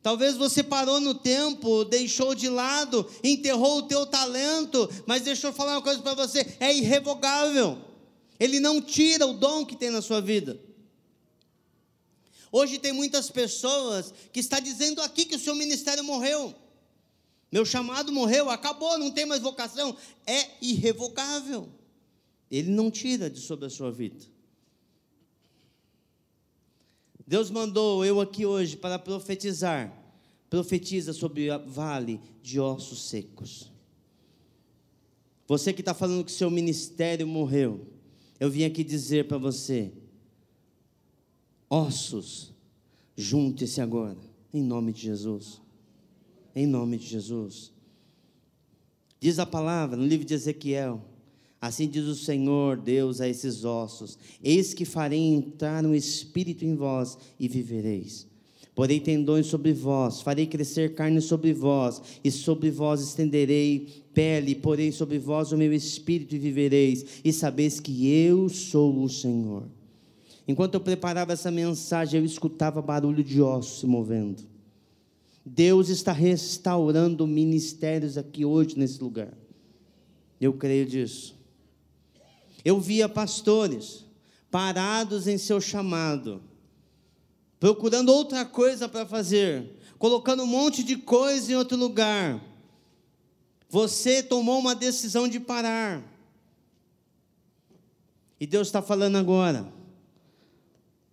[0.03, 5.53] Talvez você parou no tempo, deixou de lado, enterrou o teu talento, mas deixa eu
[5.53, 7.77] falar uma coisa para você: é irrevogável.
[8.41, 10.59] Ele não tira o dom que tem na sua vida.
[12.51, 16.55] Hoje tem muitas pessoas que está dizendo aqui que o seu ministério morreu.
[17.51, 19.97] Meu chamado morreu, acabou, não tem mais vocação.
[20.27, 21.69] É irrevogável.
[22.51, 24.25] Ele não tira de sobre a sua vida.
[27.27, 29.95] Deus mandou eu aqui hoje para profetizar.
[30.49, 33.71] Profetiza sobre o vale de ossos secos.
[35.47, 37.87] Você que está falando que seu ministério morreu,
[38.39, 39.93] eu vim aqui dizer para você:
[41.69, 42.53] ossos,
[43.17, 44.19] junte-se agora,
[44.53, 45.61] em nome de Jesus
[46.59, 47.73] em nome de Jesus.
[49.21, 51.01] Diz a palavra no livro de Ezequiel:
[51.61, 56.75] Assim diz o Senhor Deus a esses ossos: Eis que farei entrar um espírito em
[56.75, 58.27] vós e vivereis.
[58.75, 64.93] Porei tendões sobre vós, farei crescer carne sobre vós, e sobre vós estenderei pele, porei
[64.93, 69.65] sobre vós o meu espírito e vivereis, e sabeis que eu sou o Senhor.
[70.47, 74.58] Enquanto eu preparava essa mensagem, eu escutava barulho de ossos se movendo.
[75.49, 79.33] Deus está restaurando ministérios aqui hoje nesse lugar.
[80.39, 81.35] Eu creio disso.
[82.65, 84.05] Eu via pastores
[84.51, 86.43] parados em seu chamado,
[87.59, 92.45] procurando outra coisa para fazer, colocando um monte de coisa em outro lugar.
[93.71, 96.03] Você tomou uma decisão de parar.
[98.39, 99.73] E Deus está falando agora: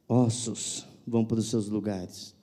[0.08, 2.35] ossos vão para os seus lugares.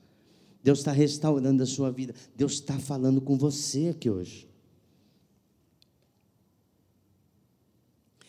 [0.63, 2.15] Deus está restaurando a sua vida.
[2.37, 4.49] Deus está falando com você aqui hoje.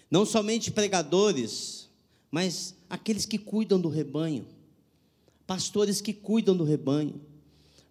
[0.10, 1.90] Não somente pregadores,
[2.32, 4.48] mas aqueles que cuidam do rebanho,
[5.46, 7.22] pastores que cuidam do rebanho,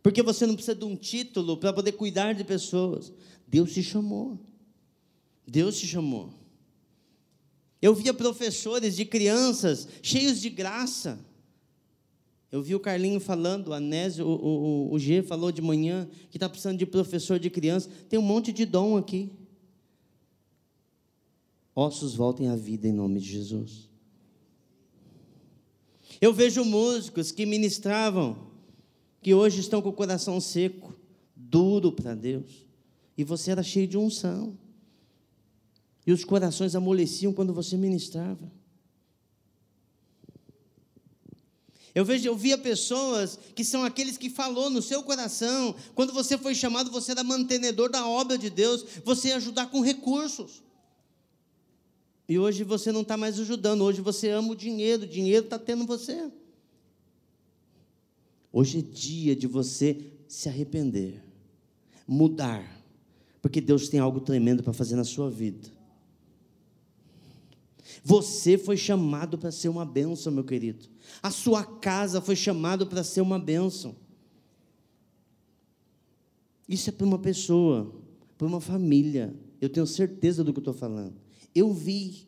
[0.02, 3.12] porque você não precisa de um título para poder cuidar de pessoas.
[3.46, 4.38] Deus te chamou.
[5.46, 6.32] Deus te chamou.
[7.80, 11.24] Eu via professores de crianças cheios de graça
[12.52, 16.36] eu vi o Carlinho falando, o Anésio, o, o, o G falou de manhã que
[16.36, 17.88] está precisando de professor de criança.
[18.10, 19.32] Tem um monte de dom aqui.
[21.74, 23.88] Ossos voltem à vida em nome de Jesus.
[26.20, 28.36] Eu vejo músicos que ministravam,
[29.22, 30.94] que hoje estão com o coração seco,
[31.34, 32.66] duro para Deus.
[33.16, 34.58] E você era cheio de unção.
[36.06, 38.52] E os corações amoleciam quando você ministrava.
[41.94, 46.38] Eu vejo, eu via pessoas que são aqueles que falou no seu coração, quando você
[46.38, 50.62] foi chamado, você era mantenedor da obra de Deus, você ia ajudar com recursos.
[52.26, 55.58] E hoje você não está mais ajudando, hoje você ama o dinheiro, o dinheiro está
[55.58, 56.30] tendo você.
[58.50, 61.22] Hoje é dia de você se arrepender,
[62.06, 62.82] mudar,
[63.42, 65.68] porque Deus tem algo tremendo para fazer na sua vida.
[68.04, 70.86] Você foi chamado para ser uma bênção, meu querido.
[71.22, 73.94] A sua casa foi chamado para ser uma bênção.
[76.68, 77.94] Isso é para uma pessoa,
[78.38, 79.34] para uma família.
[79.60, 81.14] Eu tenho certeza do que estou falando.
[81.54, 82.26] Eu vi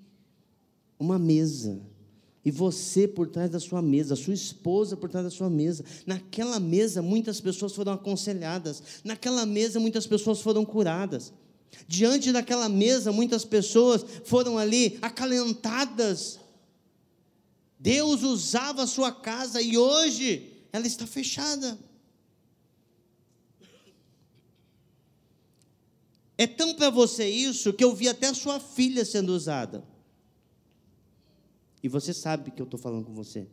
[0.98, 1.80] uma mesa
[2.44, 5.82] e você por trás da sua mesa, a sua esposa por trás da sua mesa.
[6.06, 8.82] Naquela mesa, muitas pessoas foram aconselhadas.
[9.02, 11.32] Naquela mesa, muitas pessoas foram curadas.
[11.86, 16.40] Diante daquela mesa, muitas pessoas foram ali acalentadas.
[17.78, 21.78] Deus usava a sua casa e hoje ela está fechada.
[26.36, 29.84] É tão para você isso que eu vi até a sua filha sendo usada.
[31.82, 33.46] E você sabe que eu estou falando com você.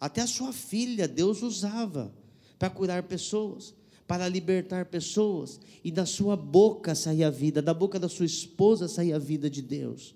[0.00, 2.14] Até a sua filha Deus usava
[2.58, 3.74] para curar pessoas
[4.06, 8.86] para libertar pessoas, e da sua boca saía a vida, da boca da sua esposa
[8.88, 10.14] saía a vida de Deus,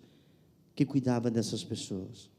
[0.75, 2.31] que cuidava dessas pessoas.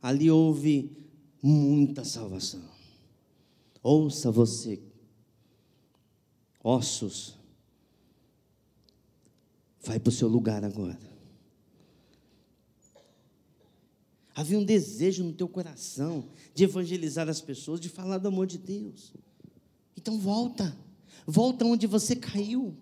[0.00, 0.96] Ali houve
[1.42, 2.62] muita salvação.
[3.82, 4.80] Ouça você,
[6.62, 7.38] ossos,
[9.80, 11.08] vai para o seu lugar agora.
[14.34, 18.58] Havia um desejo no teu coração de evangelizar as pessoas, de falar do amor de
[18.58, 19.12] Deus.
[20.08, 20.74] Então volta,
[21.26, 22.74] volta onde você caiu.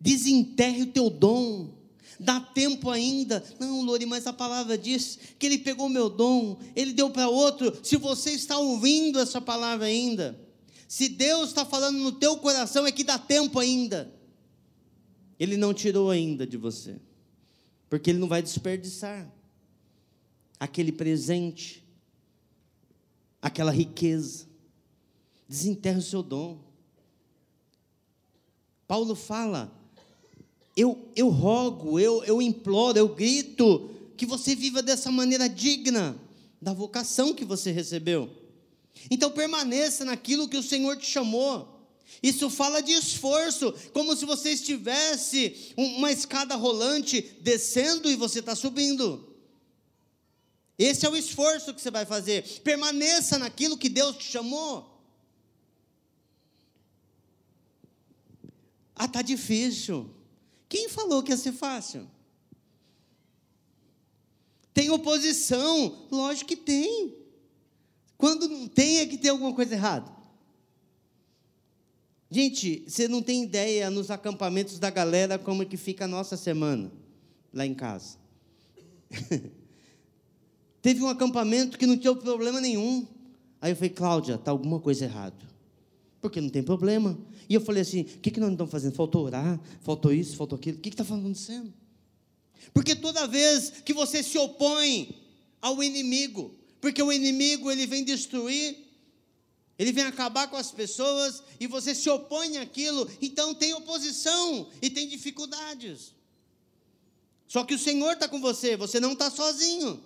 [0.00, 1.74] Desenterre o teu dom.
[2.20, 3.42] Dá tempo ainda.
[3.58, 7.84] Não, Lori, mas a palavra diz que ele pegou meu dom, ele deu para outro.
[7.84, 10.38] Se você está ouvindo essa palavra ainda,
[10.86, 14.14] se Deus está falando no teu coração, é que dá tempo ainda.
[15.36, 17.00] Ele não tirou ainda de você,
[17.90, 19.28] porque Ele não vai desperdiçar
[20.60, 21.84] aquele presente,
[23.42, 24.47] aquela riqueza.
[25.48, 26.58] Desenterre o seu dom.
[28.86, 29.72] Paulo fala:
[30.76, 36.16] eu, eu rogo, eu, eu imploro, eu grito que você viva dessa maneira digna
[36.62, 38.30] da vocação que você recebeu.
[39.10, 41.76] Então permaneça naquilo que o Senhor te chamou.
[42.22, 48.54] Isso fala de esforço, como se você estivesse uma escada rolante descendo e você está
[48.54, 49.36] subindo.
[50.78, 52.60] Esse é o esforço que você vai fazer.
[52.60, 54.97] Permaneça naquilo que Deus te chamou.
[58.98, 60.10] Ah, tá difícil.
[60.68, 62.06] Quem falou que ia ser fácil?
[64.74, 66.06] Tem oposição?
[66.10, 67.16] Lógico que tem.
[68.16, 70.10] Quando não tem, é que tem alguma coisa errada.
[72.30, 76.36] Gente, você não tem ideia nos acampamentos da galera como é que fica a nossa
[76.36, 76.92] semana
[77.52, 78.18] lá em casa.
[80.82, 83.06] Teve um acampamento que não tinha problema nenhum.
[83.60, 85.57] Aí eu falei, Cláudia, está alguma coisa errada.
[86.20, 87.18] Porque não tem problema.
[87.48, 88.94] E eu falei assim: o que, que nós estamos fazendo?
[88.94, 90.78] Faltou orar, faltou isso, faltou aquilo.
[90.78, 91.72] O que está acontecendo?
[92.74, 95.16] Porque toda vez que você se opõe
[95.60, 98.76] ao inimigo, porque o inimigo ele vem destruir,
[99.78, 104.90] ele vem acabar com as pessoas e você se opõe àquilo, então tem oposição e
[104.90, 106.14] tem dificuldades.
[107.46, 110.02] Só que o Senhor está com você, você não está sozinho.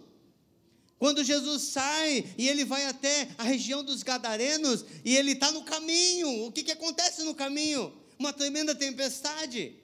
[1.03, 5.65] Quando Jesus sai e ele vai até a região dos Gadarenos e ele está no
[5.65, 7.93] caminho, o que, que acontece no caminho?
[8.17, 9.75] Uma tremenda tempestade.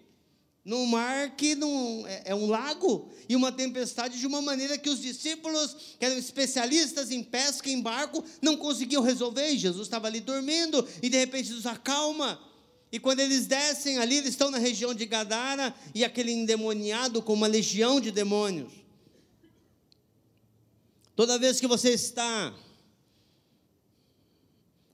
[0.64, 4.88] No mar que não, é, é um lago, e uma tempestade de uma maneira que
[4.88, 9.56] os discípulos, que eram especialistas em pesca em barco, não conseguiam resolver.
[9.56, 12.40] Jesus estava ali dormindo, e de repente Jesus acalma.
[12.92, 17.32] E quando eles descem ali, eles estão na região de Gadara, e aquele endemoniado com
[17.32, 18.77] uma legião de demônios.
[21.18, 22.56] Toda vez que você está,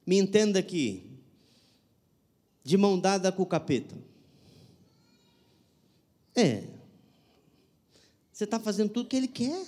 [0.07, 1.21] me entenda aqui,
[2.63, 3.95] de mão dada com o capeta.
[6.35, 6.67] É.
[8.33, 9.67] Você está fazendo tudo que ele quer.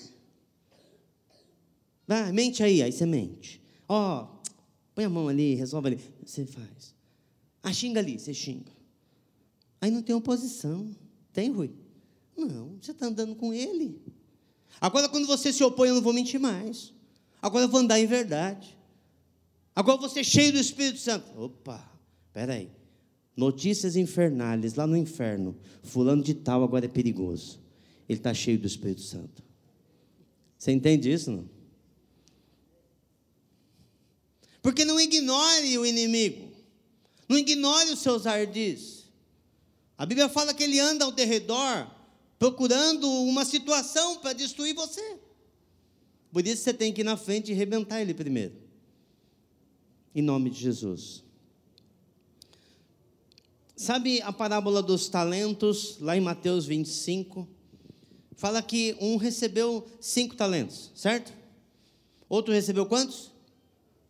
[2.09, 3.61] Vai, mente aí, aí você mente.
[3.87, 4.51] Ó, oh,
[4.95, 6.01] põe a mão ali, resolve ali.
[6.25, 6.95] Você faz.
[7.63, 8.73] Ah, xinga ali, você xinga.
[9.79, 10.91] Aí não tem oposição.
[11.35, 11.71] Tem, Rui?
[12.35, 14.01] Não, você está andando com ele.
[14.81, 16.93] Agora, quando você se opõe, eu não vou mentir mais.
[17.41, 18.77] Agora eu vou andar em verdade.
[19.75, 21.27] Agora você cheio do Espírito Santo.
[21.39, 21.87] Opa,
[22.33, 22.71] peraí.
[23.37, 25.57] Notícias infernais lá no inferno.
[25.83, 27.61] Fulano de tal agora é perigoso.
[28.09, 29.43] Ele está cheio do Espírito Santo.
[30.59, 31.49] Você entende isso, não?
[34.63, 36.51] Porque não ignore o inimigo.
[37.29, 39.05] Não ignore os seus ardis.
[39.99, 41.87] A Bíblia fala que ele anda ao derredor
[42.39, 45.19] procurando uma situação para destruir você.
[46.33, 48.55] Por isso você tem que ir na frente e arrebentar ele primeiro.
[50.15, 51.25] Em nome de Jesus.
[53.75, 57.47] Sabe a parábola dos talentos, lá em Mateus 25?
[58.35, 61.33] Fala que um recebeu cinco talentos, certo?
[62.29, 63.31] Outro recebeu quantos?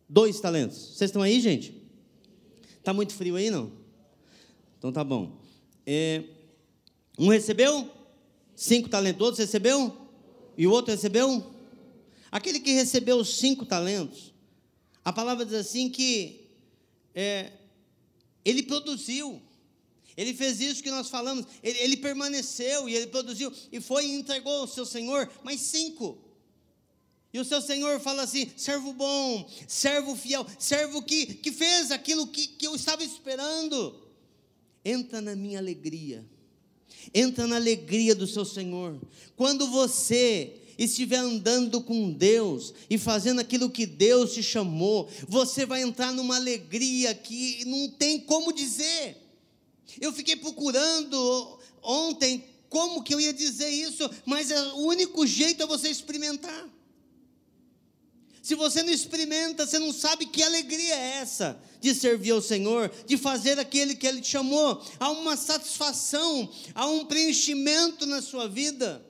[0.07, 0.77] Dois talentos.
[0.77, 1.81] Vocês estão aí, gente?
[2.77, 3.71] Está muito frio aí, não?
[4.77, 5.37] Então tá bom.
[5.85, 6.23] É,
[7.19, 7.89] um recebeu
[8.57, 9.95] cinco talentos, outro recebeu?
[10.57, 11.53] E o outro recebeu?
[12.31, 14.33] Aquele que recebeu os cinco talentos,
[15.05, 16.49] a palavra diz assim que
[17.13, 17.53] é,
[18.43, 19.41] ele produziu.
[20.17, 24.15] Ele fez isso que nós falamos, ele, ele, permaneceu e ele produziu, e foi e
[24.15, 26.17] entregou ao seu Senhor mais cinco.
[27.31, 32.25] E o seu Senhor fala assim: servo bom, servo fiel, servo que, que fez aquilo
[32.25, 34.07] que, que eu estava esperando.
[34.83, 36.25] Entra na minha alegria
[37.13, 38.99] entra na alegria do seu Senhor.
[39.35, 45.81] Quando você estiver andando com Deus e fazendo aquilo que Deus te chamou, você vai
[45.81, 49.17] entrar numa alegria que não tem como dizer.
[49.99, 55.63] Eu fiquei procurando ontem como que eu ia dizer isso, mas é, o único jeito
[55.63, 56.76] é você experimentar.
[58.47, 62.89] Se você não experimenta, você não sabe que alegria é essa de servir ao Senhor,
[63.05, 64.81] de fazer aquele que Ele te chamou.
[64.97, 69.05] Há uma satisfação, há um preenchimento na sua vida.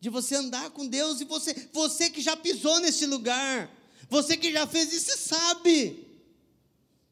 [0.00, 3.70] De você andar com Deus e você, você que já pisou nesse lugar,
[4.08, 6.08] você que já fez isso, sabe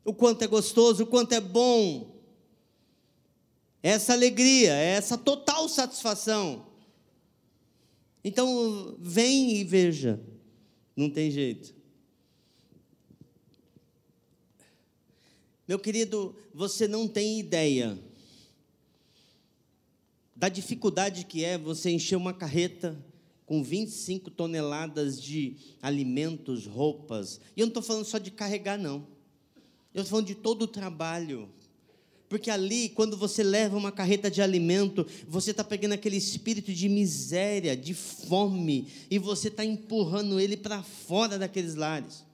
[0.06, 2.18] o quanto é gostoso, o quanto é bom.
[3.82, 6.71] Essa alegria, essa total satisfação.
[8.24, 10.20] Então, vem e veja.
[10.96, 11.74] Não tem jeito.
[15.66, 17.98] Meu querido, você não tem ideia
[20.34, 23.00] da dificuldade que é você encher uma carreta
[23.46, 27.40] com 25 toneladas de alimentos, roupas.
[27.56, 29.06] E eu não estou falando só de carregar, não.
[29.94, 31.48] Eu estou falando de todo o trabalho.
[32.32, 36.88] Porque ali, quando você leva uma carreta de alimento, você está pegando aquele espírito de
[36.88, 42.24] miséria, de fome, e você está empurrando ele para fora daqueles lares.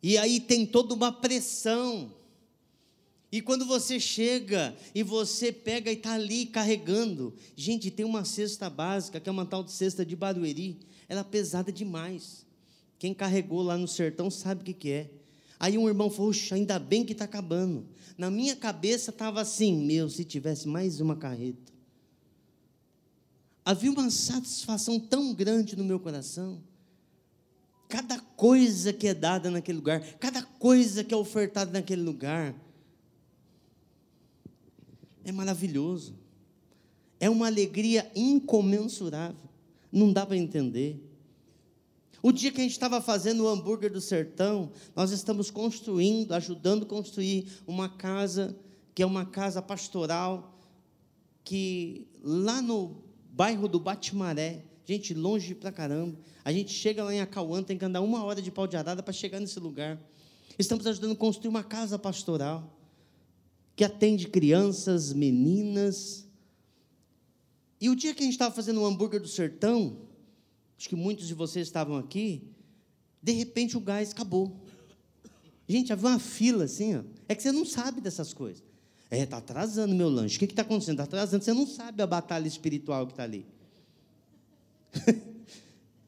[0.00, 2.14] E aí tem toda uma pressão.
[3.32, 8.70] E quando você chega e você pega e está ali carregando, gente, tem uma cesta
[8.70, 10.78] básica, que é uma tal de cesta de Barueri,
[11.08, 12.46] ela é pesada demais.
[13.00, 15.10] Quem carregou lá no sertão sabe o que, que é.
[15.58, 17.86] Aí um irmão falou, ainda bem que está acabando.
[18.16, 21.72] Na minha cabeça estava assim, meu, se tivesse mais uma carreta.
[23.64, 26.62] Havia uma satisfação tão grande no meu coração.
[27.88, 32.54] Cada coisa que é dada naquele lugar, cada coisa que é ofertada naquele lugar,
[35.24, 36.14] é maravilhoso.
[37.18, 39.48] É uma alegria incomensurável.
[39.90, 41.05] Não dá para entender.
[42.26, 46.82] O dia que a gente estava fazendo o hambúrguer do sertão, nós estamos construindo, ajudando
[46.82, 48.58] a construir uma casa,
[48.92, 50.58] que é uma casa pastoral,
[51.44, 57.20] que lá no bairro do Batimaré, gente, longe pra caramba, a gente chega lá em
[57.20, 59.96] Acauã, tem que andar uma hora de pau de arada para chegar nesse lugar.
[60.58, 62.76] Estamos ajudando a construir uma casa pastoral
[63.76, 66.26] que atende crianças, meninas.
[67.80, 70.05] E o dia que a gente estava fazendo o hambúrguer do sertão,
[70.78, 72.42] acho que muitos de vocês estavam aqui,
[73.22, 74.64] de repente o gás acabou.
[75.68, 77.02] Gente, havia uma fila assim, ó.
[77.28, 78.62] é que você não sabe dessas coisas.
[79.10, 80.36] É, está atrasando meu lanche.
[80.36, 80.94] O que está acontecendo?
[80.94, 81.44] Está atrasando.
[81.44, 83.46] Você não sabe a batalha espiritual que está ali.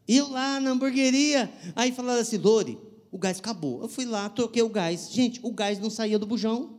[0.07, 2.79] eu lá na hamburgueria, aí falaram assim, Lore,
[3.11, 3.83] o gás acabou.
[3.83, 5.11] Eu fui lá, troquei o gás.
[5.11, 6.79] Gente, o gás não saía do bujão.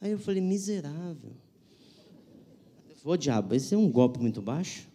[0.00, 1.32] Aí eu falei, miserável.
[3.04, 4.89] Ô diabo, esse é um golpe muito baixo.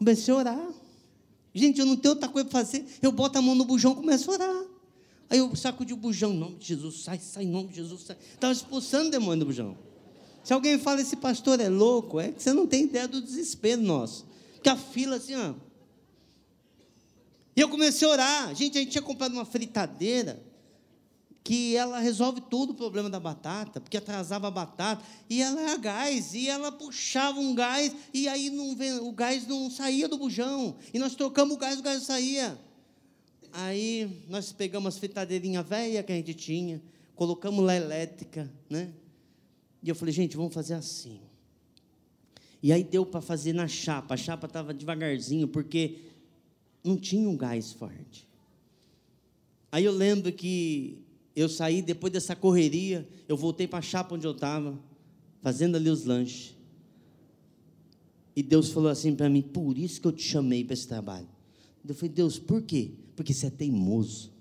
[0.00, 0.68] Comecei a orar.
[1.54, 2.86] Gente, eu não tenho outra coisa para fazer.
[3.02, 4.64] Eu boto a mão no bujão e começo a orar.
[5.28, 8.04] Aí eu sacudi o bujão, em nome de Jesus, sai, sai, em nome de Jesus,
[8.04, 8.16] sai.
[8.32, 9.76] Estava expulsando o demônio do bujão.
[10.42, 13.82] Se alguém fala, esse pastor é louco, é que você não tem ideia do desespero
[13.82, 14.26] nosso.
[14.54, 15.52] Porque a fila assim, ó.
[17.54, 18.54] E eu comecei a orar.
[18.54, 20.42] Gente, a gente tinha comprado uma fritadeira
[21.42, 25.76] que ela resolve todo o problema da batata, porque atrasava a batata, e ela era
[25.76, 28.76] gás, e ela puxava um gás, e aí não,
[29.08, 32.58] o gás não saía do bujão, e nós trocamos o gás, o gás saía.
[33.52, 36.80] Aí nós pegamos as fritadeirinhas velhas que a gente tinha,
[37.16, 38.92] colocamos lá elétrica, né?
[39.82, 41.20] E eu falei, gente, vamos fazer assim.
[42.62, 45.98] E aí deu para fazer na chapa, a chapa estava devagarzinho, porque
[46.84, 48.28] não tinha um gás forte.
[49.72, 50.98] Aí eu lembro que
[51.34, 54.78] eu saí depois dessa correria, eu voltei para a chapa onde eu estava,
[55.40, 56.54] fazendo ali os lanches.
[58.34, 61.28] E Deus falou assim para mim: por isso que eu te chamei para esse trabalho.
[61.86, 62.92] Eu falei: Deus, por quê?
[63.14, 64.32] Porque você é teimoso.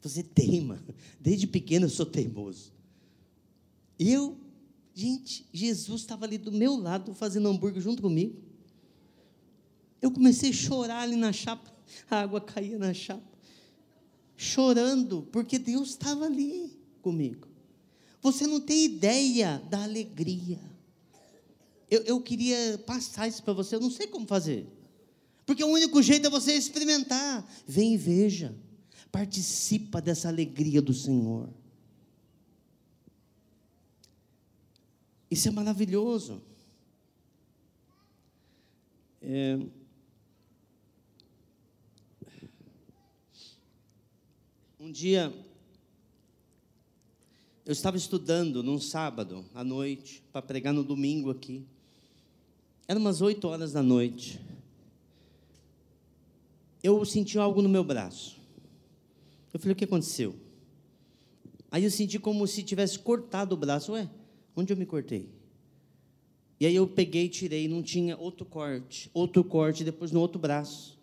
[0.00, 0.82] Você teima.
[1.20, 2.72] Desde pequeno eu sou teimoso.
[3.98, 4.36] Eu,
[4.94, 8.36] gente, Jesus estava ali do meu lado fazendo hambúrguer junto comigo.
[10.00, 11.74] Eu comecei a chorar ali na chapa,
[12.10, 13.35] a água caía na chapa
[14.36, 17.48] chorando, porque Deus estava ali comigo.
[18.20, 20.60] Você não tem ideia da alegria.
[21.90, 24.66] Eu, eu queria passar isso para você, eu não sei como fazer.
[25.46, 27.48] Porque o único jeito é você experimentar.
[27.66, 28.54] Vem e veja.
[29.12, 31.48] Participa dessa alegria do Senhor.
[35.30, 36.42] Isso é maravilhoso.
[39.22, 39.58] É,
[44.78, 45.32] Um dia,
[47.64, 51.64] eu estava estudando num sábado à noite, para pregar no domingo aqui.
[52.86, 54.38] Era umas oito horas da noite.
[56.82, 58.36] Eu senti algo no meu braço.
[59.50, 60.34] Eu falei, o que aconteceu?
[61.70, 63.92] Aí eu senti como se tivesse cortado o braço.
[63.92, 64.10] Ué,
[64.54, 65.30] onde eu me cortei?
[66.60, 70.95] E aí eu peguei, tirei, não tinha outro corte, outro corte, depois no outro braço.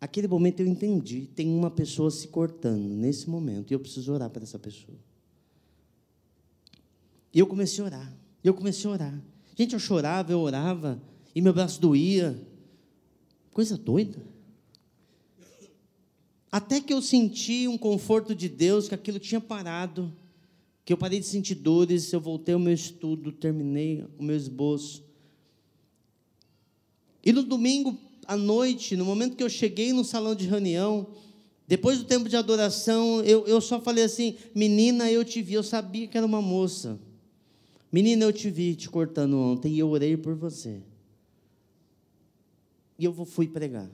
[0.00, 4.30] Aquele momento eu entendi, tem uma pessoa se cortando nesse momento, e eu preciso orar
[4.30, 4.96] para essa pessoa.
[7.34, 9.22] E eu comecei a orar, eu comecei a orar.
[9.56, 11.02] Gente, eu chorava, eu orava,
[11.34, 12.40] e meu braço doía.
[13.52, 14.22] Coisa doida.
[16.50, 20.12] Até que eu senti um conforto de Deus, que aquilo tinha parado,
[20.84, 25.04] que eu parei de sentir dores, eu voltei ao meu estudo, terminei o meu esboço.
[27.22, 27.98] E no domingo,
[28.28, 31.08] à noite, no momento que eu cheguei no salão de reunião,
[31.68, 35.62] Depois do tempo de adoração, eu, eu só falei assim: menina, eu te vi, eu
[35.62, 36.98] sabia que era uma moça.
[37.92, 40.80] Menina, eu te vi te cortando ontem e eu orei por você.
[42.98, 43.88] E eu fui pregar.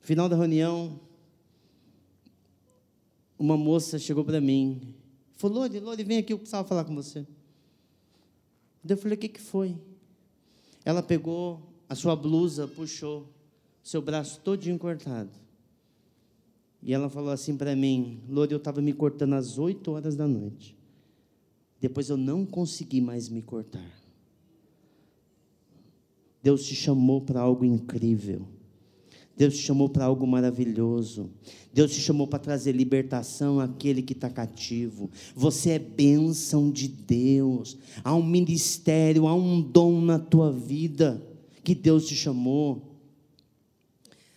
[0.00, 0.98] Final da reunião,
[3.38, 4.94] uma moça chegou para mim,
[5.34, 7.26] falou: Lore, Lore, vem aqui, eu precisava falar com você.
[8.88, 9.76] Eu falei: o que, que foi?
[10.82, 13.28] Ela pegou a sua blusa, puxou,
[13.82, 15.28] seu braço todinho cortado.
[16.82, 20.26] E ela falou assim para mim: Lore, eu estava me cortando às 8 horas da
[20.26, 20.74] noite.
[21.78, 23.92] Depois eu não consegui mais me cortar.
[26.42, 28.48] Deus te chamou para algo incrível.
[29.36, 31.30] Deus te chamou para algo maravilhoso.
[31.74, 35.10] Deus te chamou para trazer libertação àquele que está cativo.
[35.36, 37.76] Você é bênção de Deus.
[38.02, 41.28] Há um ministério, há um dom na tua vida
[41.62, 42.96] que Deus te chamou.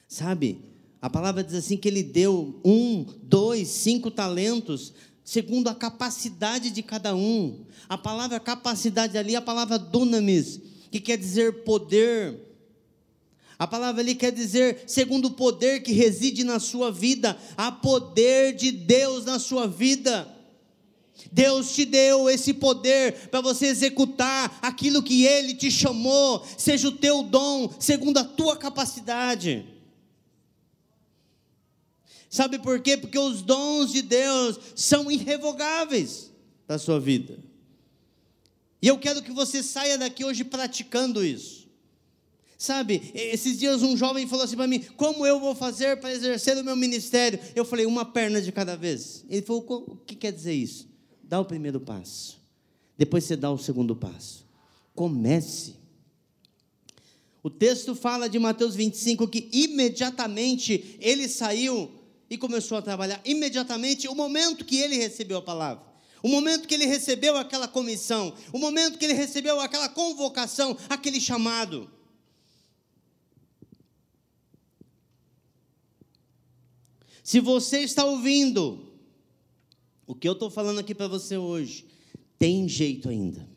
[0.07, 0.59] Sabe?
[1.01, 6.81] A palavra diz assim que ele deu um, dois, cinco talentos, segundo a capacidade de
[6.81, 7.65] cada um.
[7.87, 10.59] A palavra capacidade ali é a palavra dunamis,
[10.91, 12.39] que quer dizer poder.
[13.57, 18.55] A palavra ali quer dizer segundo o poder que reside na sua vida, há poder
[18.55, 20.34] de Deus na sua vida.
[21.31, 26.91] Deus te deu esse poder para você executar aquilo que Ele te chamou, seja o
[26.91, 29.65] teu dom, segundo a tua capacidade.
[32.29, 32.97] Sabe por quê?
[32.97, 36.31] Porque os dons de Deus são irrevogáveis
[36.67, 37.39] da sua vida.
[38.81, 41.65] E eu quero que você saia daqui hoje praticando isso.
[42.57, 46.57] Sabe, esses dias um jovem falou assim para mim: Como eu vou fazer para exercer
[46.57, 47.39] o meu ministério?
[47.55, 49.25] Eu falei: Uma perna de cada vez.
[49.29, 50.87] Ele falou: O que quer dizer isso?
[51.27, 52.39] Dá o primeiro passo,
[52.97, 54.45] depois você dá o segundo passo.
[54.93, 55.75] Comece.
[57.41, 61.91] O texto fala de Mateus 25 que imediatamente ele saiu
[62.29, 65.83] e começou a trabalhar imediatamente o momento que ele recebeu a palavra.
[66.23, 71.21] O momento que ele recebeu aquela comissão, o momento que ele recebeu aquela convocação, aquele
[71.21, 71.87] chamado.
[77.21, 78.84] Se você está ouvindo
[80.07, 81.85] o que eu estou falando aqui para você hoje,
[82.37, 83.47] tem jeito ainda.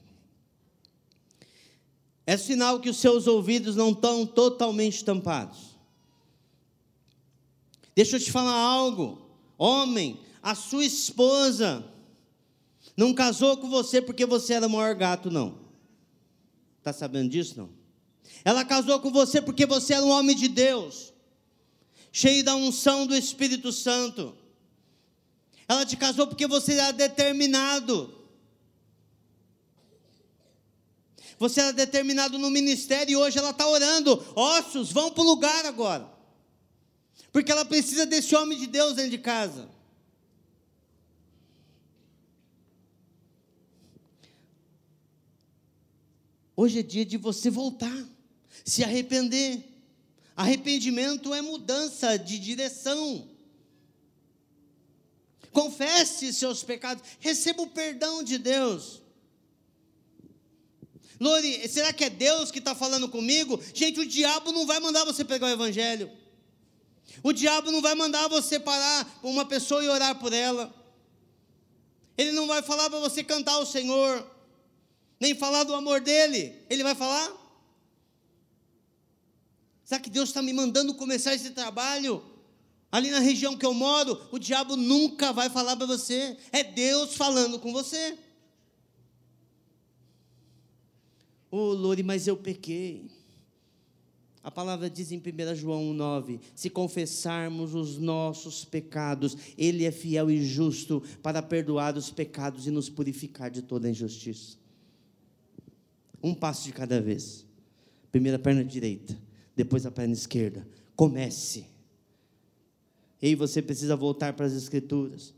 [2.26, 5.78] É sinal que os seus ouvidos não estão totalmente tampados.
[7.94, 9.26] Deixa eu te falar algo.
[9.56, 11.84] Homem, a sua esposa
[12.96, 15.58] não casou com você porque você era o maior gato, não.
[16.78, 17.70] Está sabendo disso, não?
[18.44, 21.12] Ela casou com você porque você era um homem de Deus,
[22.12, 24.34] cheio da unção do Espírito Santo.
[25.68, 28.14] Ela te casou porque você era determinado.
[31.38, 34.24] Você era determinado no ministério e hoje ela está orando.
[34.34, 36.10] Ossos, vão para o lugar agora.
[37.30, 39.68] Porque ela precisa desse homem de Deus dentro de casa.
[46.56, 48.04] Hoje é dia de você voltar,
[48.64, 49.64] se arrepender.
[50.34, 53.37] Arrependimento é mudança de direção.
[55.52, 59.02] Confesse seus pecados, receba o perdão de Deus.
[61.20, 63.60] Lori, será que é Deus que está falando comigo?
[63.74, 66.10] Gente, o diabo não vai mandar você pegar o Evangelho.
[67.22, 70.72] O diabo não vai mandar você parar com uma pessoa e orar por ela.
[72.16, 74.28] Ele não vai falar para você cantar ao Senhor,
[75.18, 76.64] nem falar do amor dele.
[76.70, 77.32] Ele vai falar?
[79.84, 82.22] Será que Deus está me mandando começar esse trabalho?
[82.90, 86.36] Ali na região que eu moro, o diabo nunca vai falar para você.
[86.50, 88.18] É Deus falando com você.
[91.50, 93.10] Ô, oh, Lore, mas eu pequei.
[94.42, 100.30] A palavra diz em 1 João 9: se confessarmos os nossos pecados, Ele é fiel
[100.30, 104.56] e justo para perdoar os pecados e nos purificar de toda injustiça.
[106.22, 107.44] Um passo de cada vez.
[108.10, 109.18] Primeira perna direita,
[109.54, 110.66] depois a perna esquerda.
[110.96, 111.77] Comece.
[113.20, 115.34] E você precisa voltar para as Escrituras,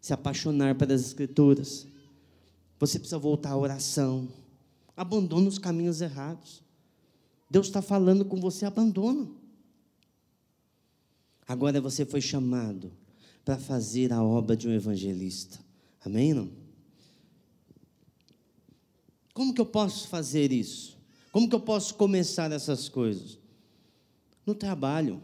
[0.00, 1.86] se apaixonar pelas Escrituras.
[2.78, 4.28] Você precisa voltar à oração.
[4.96, 6.62] Abandona os caminhos errados.
[7.50, 9.28] Deus está falando com você, abandona.
[11.46, 12.92] Agora você foi chamado
[13.44, 15.58] para fazer a obra de um evangelista.
[16.04, 16.34] Amém?
[16.34, 16.50] Não?
[19.32, 20.98] Como que eu posso fazer isso?
[21.32, 23.38] Como que eu posso começar essas coisas?
[24.44, 25.22] No trabalho.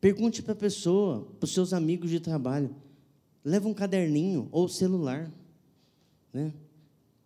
[0.00, 2.74] Pergunte para a pessoa, para os seus amigos de trabalho.
[3.44, 5.30] Leva um caderninho ou celular.
[6.32, 6.52] Né?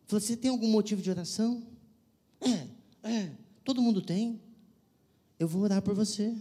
[0.09, 1.63] Você tem algum motivo de oração?
[2.41, 2.67] É,
[3.09, 3.31] é,
[3.65, 4.41] todo mundo tem.
[5.39, 6.35] Eu vou orar por você.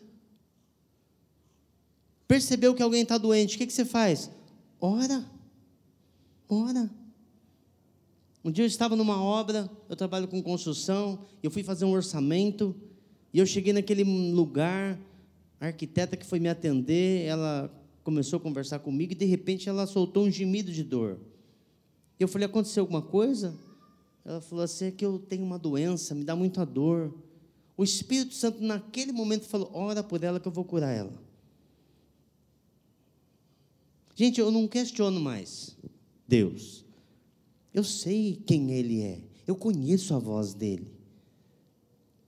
[2.28, 4.32] Percebeu que alguém está doente, o que, que você faz?
[4.82, 5.24] Ora,
[6.50, 6.90] ora.
[8.44, 12.76] Um dia eu estava numa obra, eu trabalho com construção, eu fui fazer um orçamento,
[13.34, 15.00] e eu cheguei naquele lugar,
[15.64, 19.88] a arquiteta que foi me atender, ela começou a conversar comigo e de repente ela
[19.88, 21.18] soltou um gemido de dor.
[22.20, 23.58] Eu falei: aconteceu alguma coisa?
[24.26, 27.14] Ela falou assim: é que eu tenho uma doença, me dá muita dor.
[27.78, 31.18] O Espírito Santo, naquele momento, falou: ora por ela que eu vou curar ela.
[34.16, 35.78] Gente, eu não questiono mais
[36.28, 36.84] Deus.
[37.74, 39.22] Eu sei quem Ele é.
[39.48, 40.93] Eu conheço a voz dele.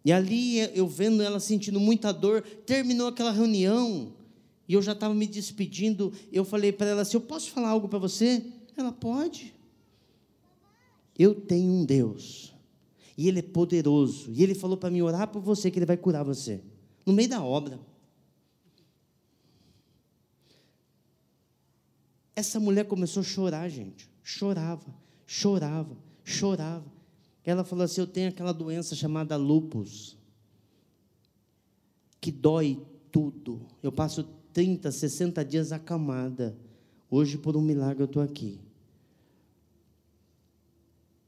[0.05, 4.13] E ali eu vendo ela sentindo muita dor, terminou aquela reunião.
[4.67, 6.13] E eu já estava me despedindo.
[6.31, 8.45] Eu falei para ela assim: Eu posso falar algo para você?
[8.77, 9.55] Ela pode.
[11.17, 12.53] Eu tenho um Deus.
[13.17, 14.31] E Ele é poderoso.
[14.31, 16.61] E Ele falou para mim orar por você, que Ele vai curar você.
[17.03, 17.79] No meio da obra.
[22.35, 24.07] Essa mulher começou a chorar, gente.
[24.21, 24.93] Chorava,
[25.25, 26.94] chorava, chorava.
[27.45, 30.17] Ela falou assim: Eu tenho aquela doença chamada lupus,
[32.19, 32.81] que dói
[33.11, 33.61] tudo.
[33.83, 36.57] Eu passo 30, 60 dias acamada.
[37.09, 38.59] Hoje, por um milagre, eu estou aqui.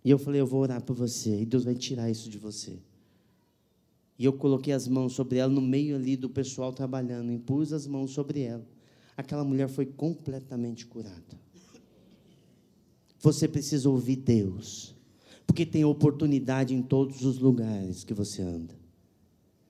[0.04, 2.80] E eu falei: Eu vou orar por você, e Deus vai tirar isso de você.
[4.18, 7.86] E eu coloquei as mãos sobre ela, no meio ali do pessoal trabalhando, impus as
[7.86, 8.66] mãos sobre ela.
[9.16, 11.40] Aquela mulher foi completamente curada.
[13.20, 14.96] Você precisa ouvir Deus,
[15.48, 18.76] porque tem oportunidade em todos os lugares que você anda.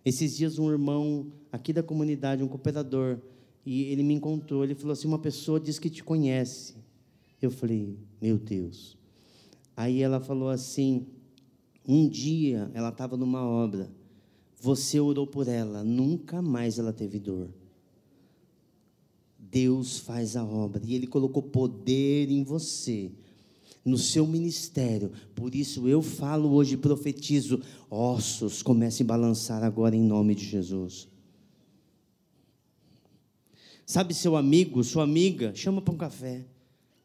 [0.03, 3.19] Esses dias, um irmão aqui da comunidade, um cooperador,
[3.65, 4.63] e ele me encontrou.
[4.63, 6.75] Ele falou assim: Uma pessoa diz que te conhece.
[7.41, 8.97] Eu falei: Meu Deus.
[9.75, 11.05] Aí ela falou assim:
[11.87, 13.89] Um dia ela estava numa obra,
[14.59, 17.49] você orou por ela, nunca mais ela teve dor.
[19.37, 23.11] Deus faz a obra e Ele colocou poder em você,
[23.87, 25.11] no seu ministério.
[25.33, 31.07] Por isso eu falo hoje, profetizo: ossos comecem a balançar agora em nome de Jesus.
[33.85, 36.45] Sabe, seu amigo, sua amiga, chama para um café.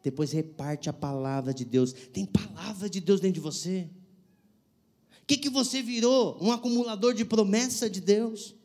[0.03, 1.93] Depois reparte a palavra de Deus.
[1.93, 3.89] Tem palavra de Deus dentro de você.
[5.22, 6.37] O que, que você virou?
[6.41, 8.57] Um acumulador de promessa de Deus?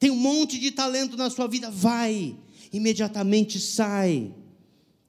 [0.00, 2.36] Tem um monte de talento na sua vida, vai,
[2.72, 4.34] imediatamente sai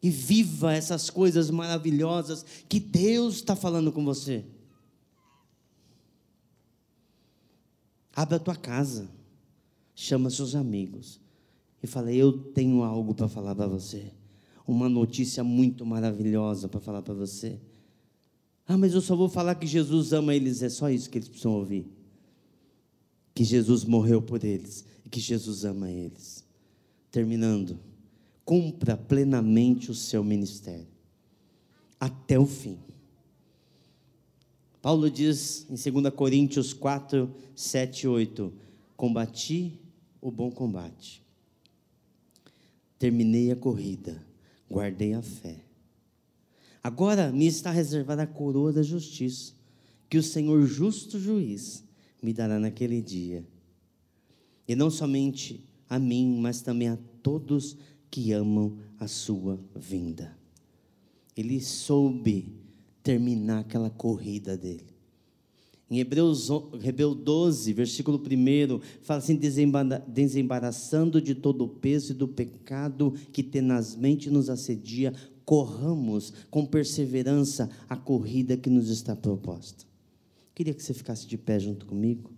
[0.02, 4.46] e viva essas coisas maravilhosas que Deus está falando com você.
[8.16, 9.10] Abra a tua casa,
[9.96, 11.20] chama seus amigos
[11.82, 14.12] e fala: Eu tenho algo para falar para você,
[14.68, 17.60] uma notícia muito maravilhosa para falar para você.
[18.68, 21.28] Ah, mas eu só vou falar que Jesus ama eles, é só isso que eles
[21.28, 22.00] precisam ouvir
[23.40, 26.44] que Jesus morreu por eles e que Jesus ama eles.
[27.10, 27.80] Terminando,
[28.50, 30.88] cumpra plenamente o seu ministério
[32.00, 32.80] até o fim.
[34.82, 38.52] Paulo diz em 2 Coríntios 4, 7 e 8:
[38.98, 39.80] Combati
[40.20, 41.24] o bom combate,
[42.98, 44.20] terminei a corrida,
[44.68, 45.58] guardei a fé.
[46.82, 49.54] Agora me está reservada a coroa da justiça,
[50.10, 51.84] que o Senhor, justo juiz,
[52.20, 53.46] me dará naquele dia.
[54.68, 57.78] E não somente a mim, mas também a todos
[58.10, 60.38] que amam a sua vinda.
[61.36, 62.52] Ele soube
[63.04, 64.90] terminar aquela corrida dele.
[65.90, 66.50] Em Hebreus,
[66.84, 69.36] Hebreus 12, versículo 1, fala assim:
[70.08, 77.72] desembaraçando de todo o peso e do pecado que tenazmente nos assedia, corramos com perseverança
[77.90, 79.84] a corrida que nos está proposta.
[80.54, 82.30] Queria que você ficasse de pé junto comigo.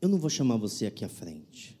[0.00, 1.78] Eu não vou chamar você aqui à frente.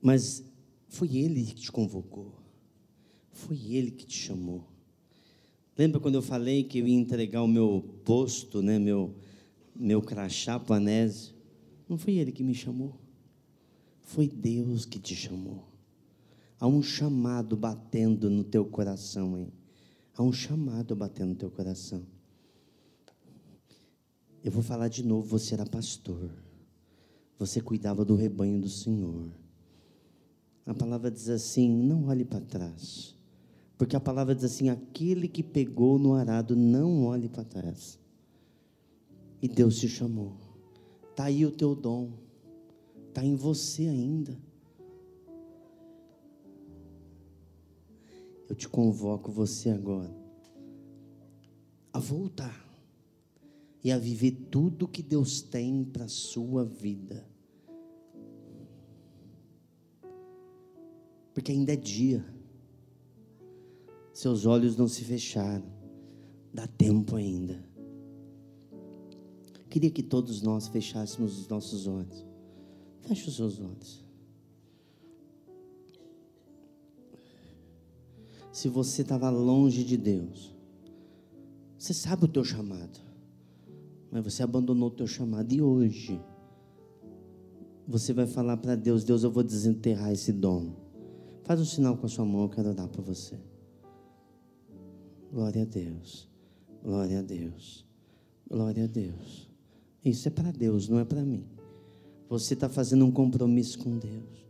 [0.00, 0.42] Mas
[0.88, 2.34] foi Ele que te convocou.
[3.32, 4.66] Foi Ele que te chamou.
[5.76, 9.14] Lembra quando eu falei que eu ia entregar o meu posto, né, meu,
[9.74, 11.34] meu crachá para Anésio?
[11.88, 12.98] Não foi Ele que me chamou.
[14.02, 15.64] Foi Deus que te chamou.
[16.58, 19.52] Há um chamado batendo no teu coração, hein?
[20.16, 22.04] Há um chamado batendo no teu coração.
[24.42, 26.30] Eu vou falar de novo, você era pastor.
[27.38, 29.30] Você cuidava do rebanho do Senhor.
[30.66, 33.16] A palavra diz assim: não olhe para trás,
[33.76, 37.98] Porque a palavra diz assim: aquele que pegou no arado, não olhe para trás.
[39.42, 40.36] E Deus te chamou.
[41.10, 42.12] Está aí o teu dom.
[43.08, 44.38] Está em você ainda.
[48.50, 50.12] Eu te convoco você agora
[51.92, 52.68] a voltar
[53.84, 57.24] e a viver tudo que Deus tem para a sua vida.
[61.32, 62.24] Porque ainda é dia.
[64.12, 65.70] Seus olhos não se fecharam.
[66.52, 67.64] Dá tempo ainda.
[69.70, 72.26] Queria que todos nós fechássemos os nossos olhos.
[73.02, 74.09] Feche os seus olhos.
[78.52, 80.54] Se você estava longe de Deus,
[81.78, 83.00] você sabe o teu chamado,
[84.10, 86.20] mas você abandonou o teu chamado e hoje
[87.86, 90.72] você vai falar para Deus: Deus, eu vou desenterrar esse dom.
[91.44, 93.38] Faz um sinal com a sua mão, eu quero dar para você.
[95.32, 96.28] Glória a Deus,
[96.82, 97.86] glória a Deus,
[98.48, 99.48] glória a Deus.
[100.04, 101.44] Isso é para Deus, não é para mim.
[102.28, 104.49] Você está fazendo um compromisso com Deus.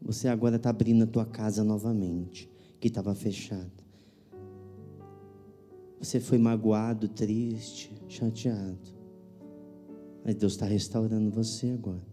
[0.00, 3.70] Você agora está abrindo a tua casa novamente, que estava fechada.
[6.00, 8.96] Você foi magoado, triste, chateado.
[10.24, 12.06] Mas Deus está restaurando você agora.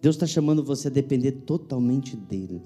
[0.00, 2.62] Deus está chamando você a depender totalmente dEle.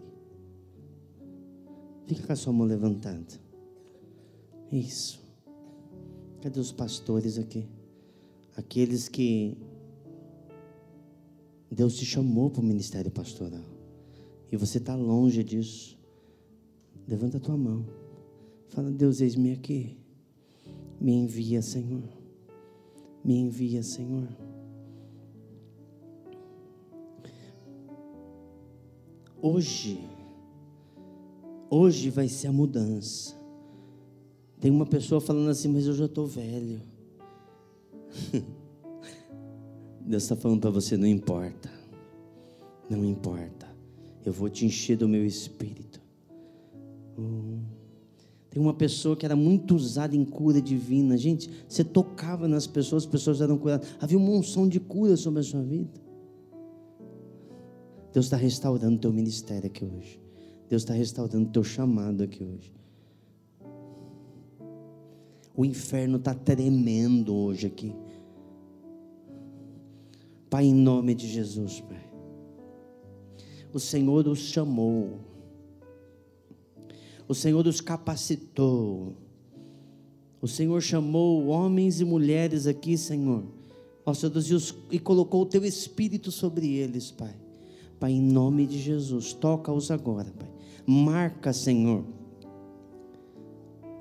[2.06, 3.42] Fica com a sua mão levantada.
[4.70, 5.20] Isso.
[6.40, 7.66] Cadê os pastores aqui?
[8.56, 9.56] Aqueles que
[11.74, 13.64] Deus te chamou para o ministério pastoral.
[14.50, 15.98] E você está longe disso.
[17.06, 17.84] Levanta a tua mão.
[18.68, 19.98] Fala, Deus, eis-me aqui.
[21.00, 22.08] Me envia, Senhor.
[23.24, 24.28] Me envia, Senhor.
[29.42, 30.00] Hoje,
[31.68, 33.34] hoje vai ser a mudança.
[34.60, 36.80] Tem uma pessoa falando assim, mas eu já estou velho.
[40.04, 41.70] Deus está falando para você: não importa,
[42.88, 43.66] não importa,
[44.24, 46.00] eu vou te encher do meu espírito.
[47.18, 47.62] Hum.
[48.50, 51.50] Tem uma pessoa que era muito usada em cura divina, gente.
[51.68, 53.88] Você tocava nas pessoas, as pessoas eram curadas.
[53.98, 55.90] Havia uma unção de cura sobre a sua vida.
[58.12, 60.20] Deus está restaurando o teu ministério aqui hoje.
[60.68, 62.72] Deus está restaurando o teu chamado aqui hoje.
[65.56, 67.92] O inferno está tremendo hoje aqui.
[70.54, 72.08] Pai, em nome de Jesus, Pai.
[73.72, 75.18] O Senhor os chamou.
[77.26, 79.16] O Senhor os capacitou.
[80.40, 83.42] O Senhor chamou homens e mulheres aqui, Senhor.
[84.06, 87.34] Ó Senhor Deus, e, os, e colocou o teu espírito sobre eles, Pai.
[87.98, 90.52] Pai, em nome de Jesus, toca-os agora, Pai.
[90.86, 92.04] Marca, Senhor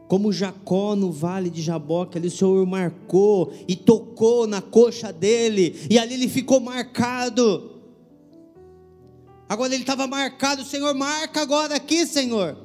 [0.07, 5.87] como Jacó no vale de Jaboque, ali o Senhor marcou e tocou na coxa dele,
[5.89, 7.71] e ali ele ficou marcado.
[9.47, 12.57] Agora ele estava marcado, Senhor, marca agora aqui, Senhor.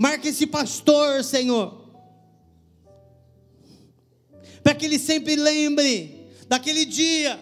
[0.00, 1.86] Marca esse pastor, Senhor.
[4.62, 7.38] Para que ele sempre lembre daquele dia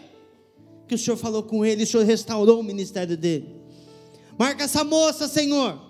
[0.87, 3.57] que o Senhor falou com ele, o Senhor restaurou o ministério dele.
[4.39, 5.86] Marca essa moça, Senhor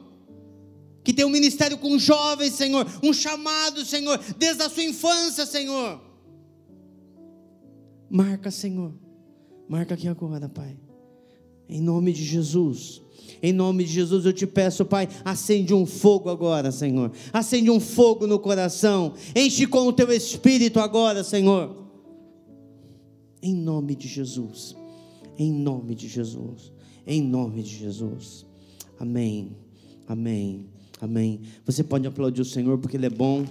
[1.07, 6.01] que tem um ministério com jovens, Senhor, um chamado, Senhor, desde a sua infância, Senhor.
[8.11, 8.93] Marca, Senhor,
[9.69, 10.77] marca aqui agora, Pai,
[11.69, 13.01] em nome de Jesus.
[13.41, 17.13] Em nome de Jesus eu te peço, Pai, acende um fogo agora, Senhor.
[17.33, 19.15] Acende um fogo no coração.
[19.35, 21.87] Enche com o teu espírito agora, Senhor.
[23.41, 24.75] Em nome de Jesus.
[25.39, 26.73] Em nome de Jesus.
[27.07, 28.45] Em nome de Jesus.
[28.99, 29.57] Amém.
[30.09, 30.67] Amém.
[31.01, 31.41] Amém.
[31.65, 33.45] Você pode aplaudir o Senhor porque Ele é bom.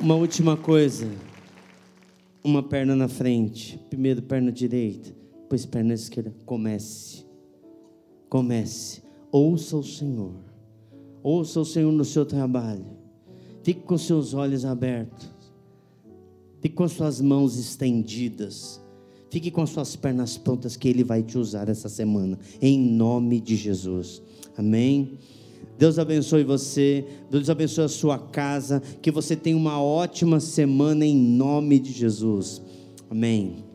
[0.00, 1.10] Uma última coisa.
[2.44, 3.76] Uma perna na frente.
[3.90, 5.12] Primeiro perna direita,
[5.42, 6.32] depois perna esquerda.
[6.44, 7.26] Comece.
[8.28, 9.02] Comece.
[9.32, 10.36] Ouça o Senhor.
[11.24, 12.86] Ouça o Senhor no seu trabalho.
[13.64, 15.28] Fique com seus olhos abertos.
[16.60, 18.80] Fique com suas mãos estendidas.
[19.30, 23.56] Fique com suas pernas prontas, que Ele vai te usar essa semana, em nome de
[23.56, 24.22] Jesus.
[24.56, 25.18] Amém.
[25.78, 31.14] Deus abençoe você, Deus abençoe a sua casa, que você tenha uma ótima semana em
[31.14, 32.62] nome de Jesus.
[33.10, 33.65] Amém.